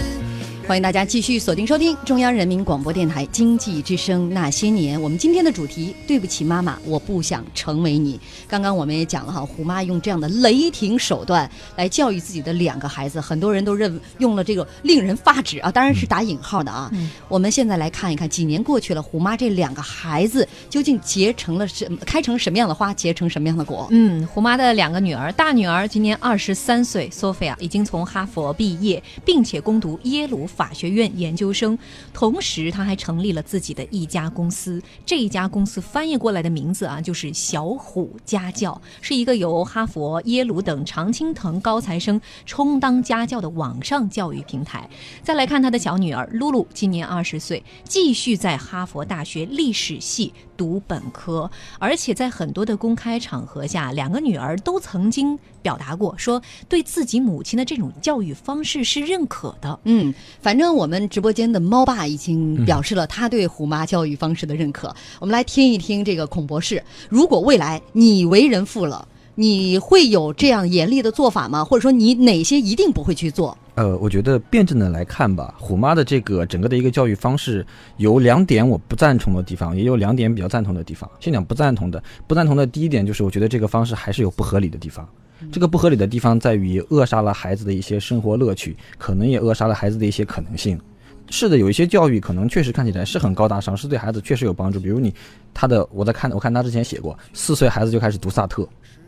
[0.67, 5.01] 欢迎大家继续锁定收听中央人民广播电台经济之声那些年。
[5.01, 8.19] 我们今天的主题，对不起妈妈，我不想成为你。
[8.49, 16.91] 刚刚我们也讲了哈，虎妈用这样的雷霆手段来教育自己的两个孩子，很多人都认用了这个令人发指啊，当然是打引号的啊。
[17.29, 23.87] 我们现在来看一看，几年过去了，虎妈这两个孩子究竟结成了什么，开成什么样的花，结成什么样的果？
[23.93, 31.78] 嗯，虎妈的两个女儿，大女儿今年二十三岁，Sophia 已经从哈佛毕业，并且攻读耶鲁法学院研究生。
[32.12, 34.82] 同时，他还成立了自己的一家公司。
[35.04, 44.88] 这一家公司翻译过来的名字啊，就是小虎家教，是一个由哈佛、耶鲁等常青藤高材生充当家教的网上教育平台。
[45.22, 59.78] 再来看他的小女儿露露，今年二十岁，继续在哈佛大学历史系读本科，而且在很多的公开场合下，两个女儿都曾经表达过，说对自己母亲的这种教育方式是认可的。
[59.84, 64.94] 嗯，反正我们直播间的猫爸已经表示了他对虎妈教育方式的认可。
[65.20, 69.07] 我们来听一听这个孔博士，如果未来你为人父了，
[69.39, 71.62] 你会有这样严厉的做法吗？
[71.62, 73.57] 或者说你哪些一定不会去做？
[73.74, 77.64] 呃，我觉得辩证的来看吧，虎妈的这个整个的一个教育方式
[77.99, 81.09] 有两点我不赞同的地方，也有两点比较赞同的地方。
[81.20, 85.07] 先讲不赞同的，不赞同的第一点就是我觉得这个方式还是有不合理的地方。
[85.53, 90.80] 这个不合理的地方在于扼杀了孩子的一些生活乐趣，可能也扼杀了孩子的一些可能性。
[91.28, 94.80] 是的，有一些教育可能确实看起来是很高大上，是对孩子确实有帮助。
[94.80, 95.12] 比如你
[95.53, 98.66] 他的，我在看，我看他之前写过，四岁孩子就开始读萨特，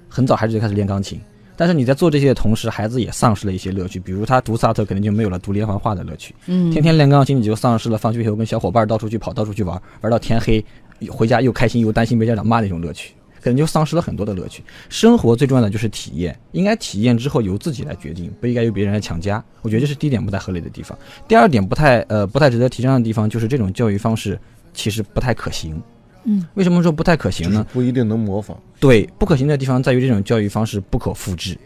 [0.09, 1.21] 很早孩子就开始练钢琴。
[1.57, 6.33] 但是你在做这些的同时，孩子也丧失了一些乐趣，比如他读萨特肯定就没有了读连环画的乐趣。
[6.47, 10.65] 嗯天天练钢琴，你就丧失了放学以后跟小伙伴到处去跑、到处去玩，玩到天黑，
[11.11, 14.63] 回家又开心又担心被家长骂那种乐趣，可能就丧失了很多的乐趣。
[14.89, 19.45] 生活最重要的就是体验，应该体验之后由自己来决定，不应该由别人来强加。
[19.63, 20.97] 我觉得这是第一点不太合理的地方。
[21.27, 24.39] 第二点不太呃不太值得提倡的地方就是这种教育方式
[24.73, 25.83] 其实不太可行。
[26.29, 27.67] 嗯，为什么说不太可行呢？
[27.73, 28.57] 不一定能模仿。
[28.79, 31.57] 对，不可行的地方在于这种教育方式不可复制。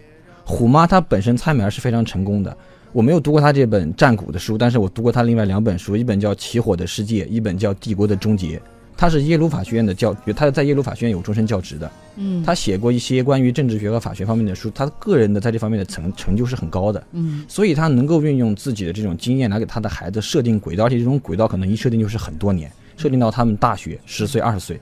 [0.44, 2.56] 虎妈她本身猜谜儿是非常成功的。
[2.92, 8.56] 我没有读过她这本战鼓的书，但是我读过她另外两本书，一本叫《起火的世界》，一本叫《帝国的终结》。
[8.94, 11.90] 她是耶鲁法学院的教，她在耶鲁法学院有终身教职的。
[12.16, 17.02] 嗯她写过一些关于政治学和法学方面的书，她个人的在这方面的成成就是很高的。
[17.12, 24.80] 嗯所以她能够运用自己的这种经验来给她的孩子设定轨道，而且这种轨道可能一设定就是很多年，设定到他们大学十岁、二十岁。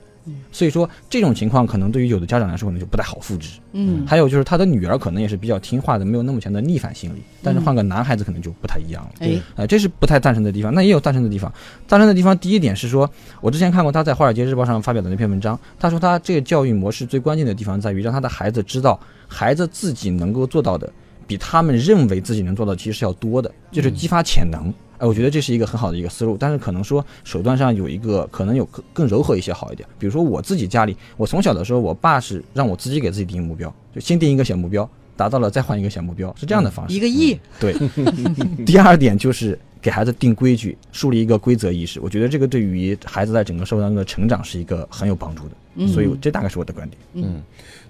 [0.51, 3.57] 所以说这种情况可能对于有的家长来说可能就不太好复制。
[3.73, 9.11] 嗯还有就是他的女儿可能也是比较听话的，没有那么强的逆反心理，但是换个男孩子可能就不太一样了。
[9.19, 10.71] 哎呃，这是不太赞成的地方。
[10.71, 11.51] 那也有赞成的地方。
[11.87, 13.09] 赞成的地方，第一点是说，
[13.41, 20.87] 我之前看过他在《华尔街日报》上发表的那篇文章，他说他这个教育模式最关键的地方在于让他的孩子知道，孩子自己能够做到的，
[21.25, 24.71] 比他们认为自己能做到其实是要多的，就是激发潜能。
[25.01, 29.89] 哎，我觉得这是一个很好的一个思路，但是可能说手段上有一个可能有更更柔和一些好一点。
[29.97, 34.87] 比如说我自己家里，我从小的时候，我爸是让我自己给自己定目标，就先定一个小目标，
[35.17, 36.95] 达到了再换一个小目标，是这样的方式。
[36.95, 37.75] 一个亿，对，
[38.63, 41.99] 第二点就是给孩子定规矩，树立一个规则意识。
[41.99, 45.51] 我觉得这个对于孩子在整个社会当中的成长是一个很有帮助的。
[45.75, 47.01] 嗯所以这大概是我的观点。
[47.13, 47.41] 嗯，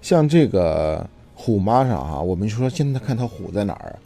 [0.02, 4.00] 像这个虎妈上哈、我们就说现在看他虎在哪儿，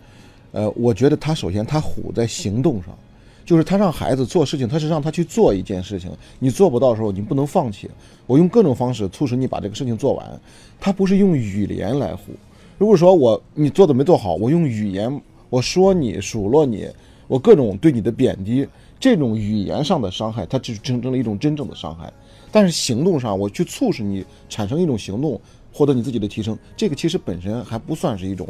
[0.56, 2.98] 呃，我觉得他首先他虎在行动上，
[3.44, 7.90] 就是他让孩子做事情，他是让他去做一件事情，你做不到的时候，你不能放弃。
[8.26, 10.42] 我用各种方式促使你把这个事情做完，
[10.80, 12.20] 他不是用语言来唬。
[12.78, 16.88] 如果说我你做的没做好，我用语言我说你数落你，
[17.28, 18.66] 我各种对你的贬低，
[18.98, 22.12] 这种语言上的伤害，它只形成了一种真正的伤害。
[22.50, 25.38] 但是行动上，我去促使你产生一种行动，
[25.74, 28.48] 获得你自己的提升，这个其实本身还不算是一种，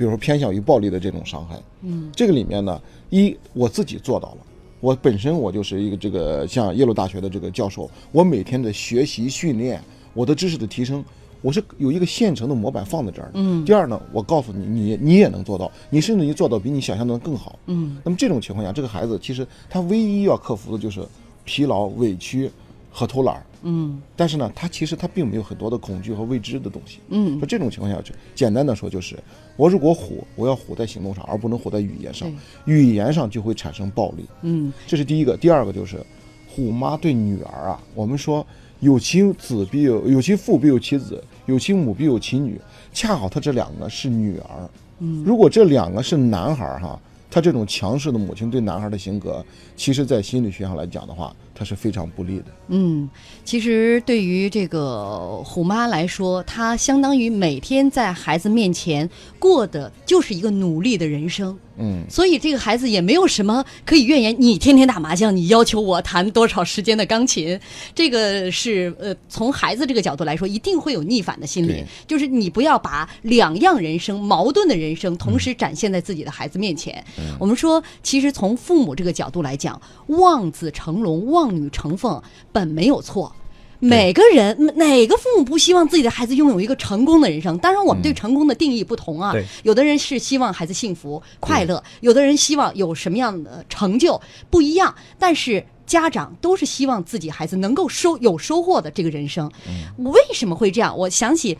[0.00, 1.60] 比如说偏向于暴力的这种伤害。
[1.82, 2.80] 嗯，这个里面呢，
[3.10, 4.38] 一我自己做到了。
[4.80, 9.78] 我本身我就是一个这个像耶鲁大学的这个教授，我每天的学习训练，
[10.14, 11.04] 我的知识的提升，
[11.42, 13.32] 我是有一个现成的模板放在这儿的。
[13.34, 13.62] 嗯。
[13.62, 17.58] 第二呢，我告诉你，你你也能做到，你甚至于做到比你想象的更好。
[17.66, 17.98] 嗯。
[18.02, 21.06] 那么这种情况下，这个孩子其实他唯一要克服的就是
[21.44, 22.50] 疲劳、委屈
[22.90, 23.44] 和偷懒儿。
[23.62, 26.98] 嗯但是呢，他其实他并没有很多的恐惧和未知的东西。
[27.08, 29.18] 嗯说这种情况下，就简单的说就是，
[29.56, 32.30] 我如果虎，我要虎在行动上，而不能虎在语言上。
[32.64, 35.36] 语言上就会产生暴力，嗯这是第一个。
[35.36, 36.04] 第二个就是，
[36.48, 38.46] 虎妈对女儿啊，我们说
[38.80, 42.60] 有其子必有有其父必有其子，有其母必有其女，
[42.92, 44.70] 恰好他这两个是女儿。
[45.00, 46.98] 嗯如果这两个是男孩儿哈，
[47.30, 49.44] 他这种强势的母亲对男孩的性格，
[49.80, 52.44] 其实在心理学上来讲的话，它是非常不利的。
[52.68, 53.08] 嗯，
[53.46, 59.08] 其实对于这个虎妈来说，她相当于每天在孩子面前
[59.38, 61.58] 过的就是一个努力的人生。
[61.82, 64.36] 嗯，所以这个孩子也没有什么可以怨言。
[64.38, 67.58] 你天天打麻将，你要求我弹多少时间的钢琴，
[67.94, 71.82] 这个是呃，从孩子这个角度来说，一定会有逆反的心理。
[72.06, 77.02] 就是你不要把两样人生、矛盾的人生同时展现在自己的孩子面前。
[77.38, 79.69] 我们说，其实从父母这个角度来讲，
[80.06, 83.34] 望子成龙、望女成凤本没有错。
[83.78, 87.56] 每个人哪个父母不希望自己的孩子拥有一个成功的人生？
[87.58, 89.32] 当然，我们对成功的定义不同啊。
[89.32, 95.64] 对有的人是希望孩子幸福快乐，有的人希望有什么样的成就不一样，但是。
[95.86, 99.50] 家长都是希望自己孩子能够收有收获的这个人生，
[99.96, 100.96] 为什么会这样？
[100.96, 101.58] 我想起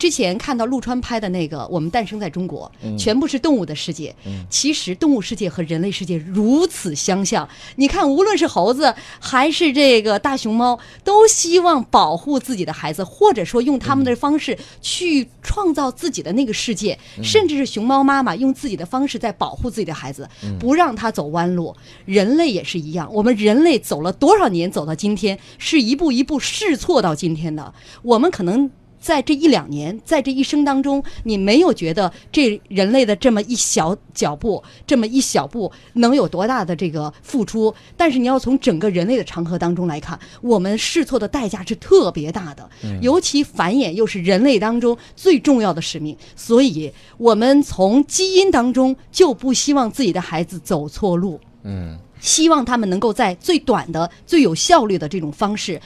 [0.00, 4.16] 之前看到陆川拍的那个《我们诞生在中国》，全部是动物的世界。
[4.48, 7.46] 其实动物世界和人类世界如此相像。
[7.76, 16.98] 你看，无论是猴子还是这个大熊猫，都希望保护自己的孩子，或者说用他们的方式去创造自己的那个世界。
[17.22, 20.26] 甚至是熊猫妈妈用自己的方式在保护自己的孩子，
[20.58, 21.76] 不让他走弯路。
[22.06, 27.74] 人类也是一样，我们人类走了多少年走到今天，是一步一步试错到今天的。
[28.00, 28.70] 我们可能。
[29.00, 37.74] 在这一两年，在这一生当中，你没有觉得这人类的这么一小脚步，这么一小步能有多大的这个付出？
[37.96, 42.68] 但是你要从整个人类的长河当中来看，我们试错的代价是特别大的，
[43.00, 51.40] 尤其繁衍又是人类当中最重要的使命，所以我们从基因当中就不希望自己的孩子走错路。
[51.62, 55.80] 嗯，希望他们能够在最短的、最有效率的这种方式，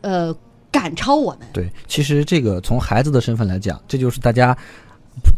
[0.00, 0.32] 呃，
[0.76, 1.48] 赶超我们。
[1.54, 4.54] 对，其实这个从孩子的身份来讲，这就是大家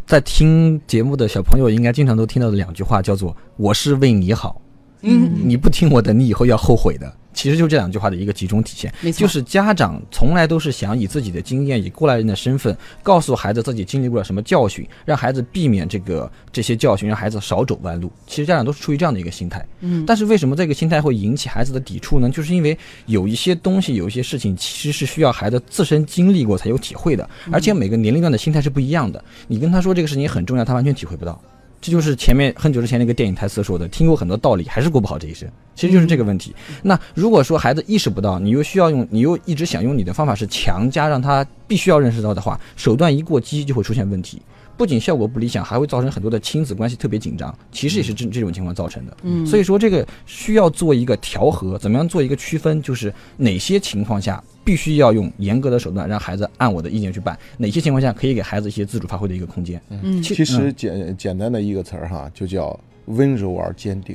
[0.05, 4.61] 在听节目的小朋友应该经常都听到的两句话，叫做“我是为你好”。
[5.03, 7.12] 嗯，你不听我的，你以后要后悔的。
[7.34, 18.11] 其实就这两句话的一个集中体现，没错就是家长从来都是想以自己的经验，以过来人的身份，告诉孩子自己经历过了什么教训，让孩子避免这个这些教训，让孩子少走弯路。
[18.26, 19.64] 其实家长都是出于这样的一个心态。
[19.82, 22.28] 嗯但是为什么这个心态会引起孩子的抵触呢？
[22.28, 22.76] 就是因为
[23.07, 29.22] 有一些东西，有一些事情，其实是需要孩子自身经历过才有体会的，而且每个年龄段的心态是不一样的。
[29.46, 31.40] 你跟他说这个事情很重要，他完全体会不到。
[31.81, 36.55] 这就是前面很久之前那个电影台词说的，听过很多道理，还是过不好这一生，其实就是这个问题。
[36.83, 44.43] 那如果说孩子意识不到，你又需要用，你又一直想用你的方法是强加让他必须要认识到的话，手段一过激就会出现问题，
[44.76, 49.16] 不仅效果不理想，还会造成很多的亲子关系特别紧张，其实也是这这种情况造成的。
[49.22, 59.80] 嗯所以说这个需要做一个调和，怎么样做一个区分，就是哪些情况下必须要用严格的手段让孩子按我的意见去办，哪些情况下可以给孩子一些自主发挥的一个空间。
[59.88, 64.14] 嗯其实简简单的一个词儿哈，就叫温柔而坚定。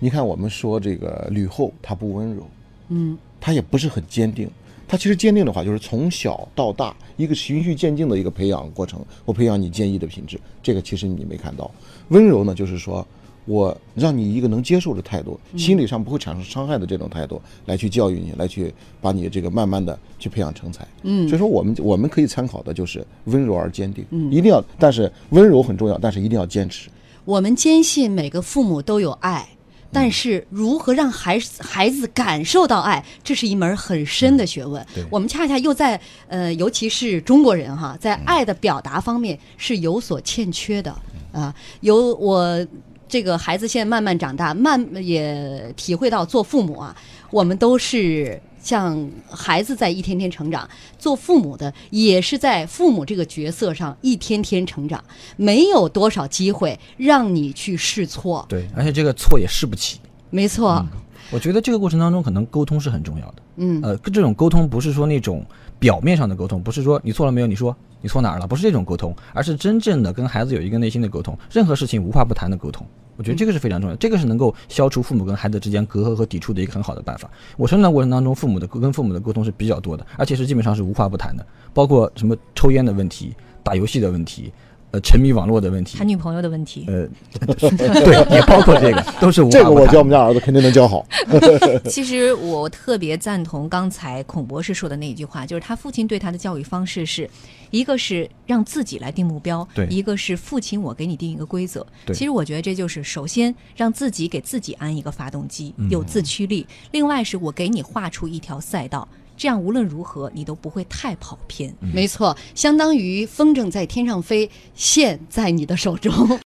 [0.00, 2.42] 你看，我们说这个吕后，她不温柔，
[2.88, 4.50] 嗯她也不是很坚定。
[4.88, 9.04] 她其实坚定的话，就是从小到大一个循序渐进的一个培养过程。
[9.24, 11.70] 我培养你坚毅的品质，这个其实你没看到。
[12.08, 13.06] 温柔呢，就是说
[13.44, 20.86] 我让你一个能接受的态度，心理上不会产生伤害的这种态度来去教育你，来去把你这个慢慢的去培养成才。
[21.02, 26.88] 嗯所以说我们我们可以参考的就是温柔而坚定，嗯一定要，但是温柔很重要，但是一定要坚持。
[27.24, 29.48] 我们坚信每个父母都有爱，
[29.92, 34.84] 但是如何让孩子孩子感受到爱，这是一门很深的学问。
[34.94, 40.94] 对我们恰恰又在呃，尤其是中国人哈，在爱的表达方面是有所欠缺的
[41.32, 41.54] 啊。
[41.80, 42.66] 有我
[43.12, 46.96] 这个孩子现在慢慢长大，慢也体会到做父母啊，
[47.30, 48.40] 我们都是。
[48.62, 55.02] 像孩子在一天天成长，做父母的也是在父母这个角色上一天天成长，
[55.36, 58.46] 没有多少机会让你去试错。
[58.48, 59.98] 对，而且这个错也试不起。
[60.30, 60.86] 没错，
[61.32, 63.34] 我觉得这个过程当中，可能沟通是很重要的。
[63.56, 65.44] 嗯呃，这种沟通不是说那种
[65.82, 72.86] 表面上的沟通，不是说你错了没有，你说你错哪儿了，不是这种沟通，而是真正的跟孩子有一个内心的沟通，任何事情无话不谈的沟通。
[73.16, 77.28] 我觉得这个是非常重要，这个是能够消除父母跟孩子之间隔阂和抵触的一个很好的办法。
[77.56, 84.52] 我成长过程当中，父母的跟父母的沟通是比较多的，而且是基本上是无话不谈的，包括什么抽烟的问题、打游戏的问题、
[84.92, 86.86] 呃沉迷网络的问题谈，女朋友的问题。
[86.86, 87.08] 呃，
[87.46, 91.04] 对，也包括这个，都是无话这个我教我们家儿子肯定能教好。
[91.88, 97.28] 其实我特别赞同刚才孔博士说的那一句话，就是他父亲对他的教育方式是，
[97.70, 101.86] 一个是让自己来定目标，对一个是父亲我给你定一个规则。
[102.04, 109.08] 对其实我觉得这就是首先让自己给自己安一个发动机，嗯有自驱力；另外是我给你画出一条赛道，
[109.42, 111.74] 这样无论如何你都不会太跑偏。
[111.80, 116.38] 没错，相当于风筝在天上飞，线在你的手中。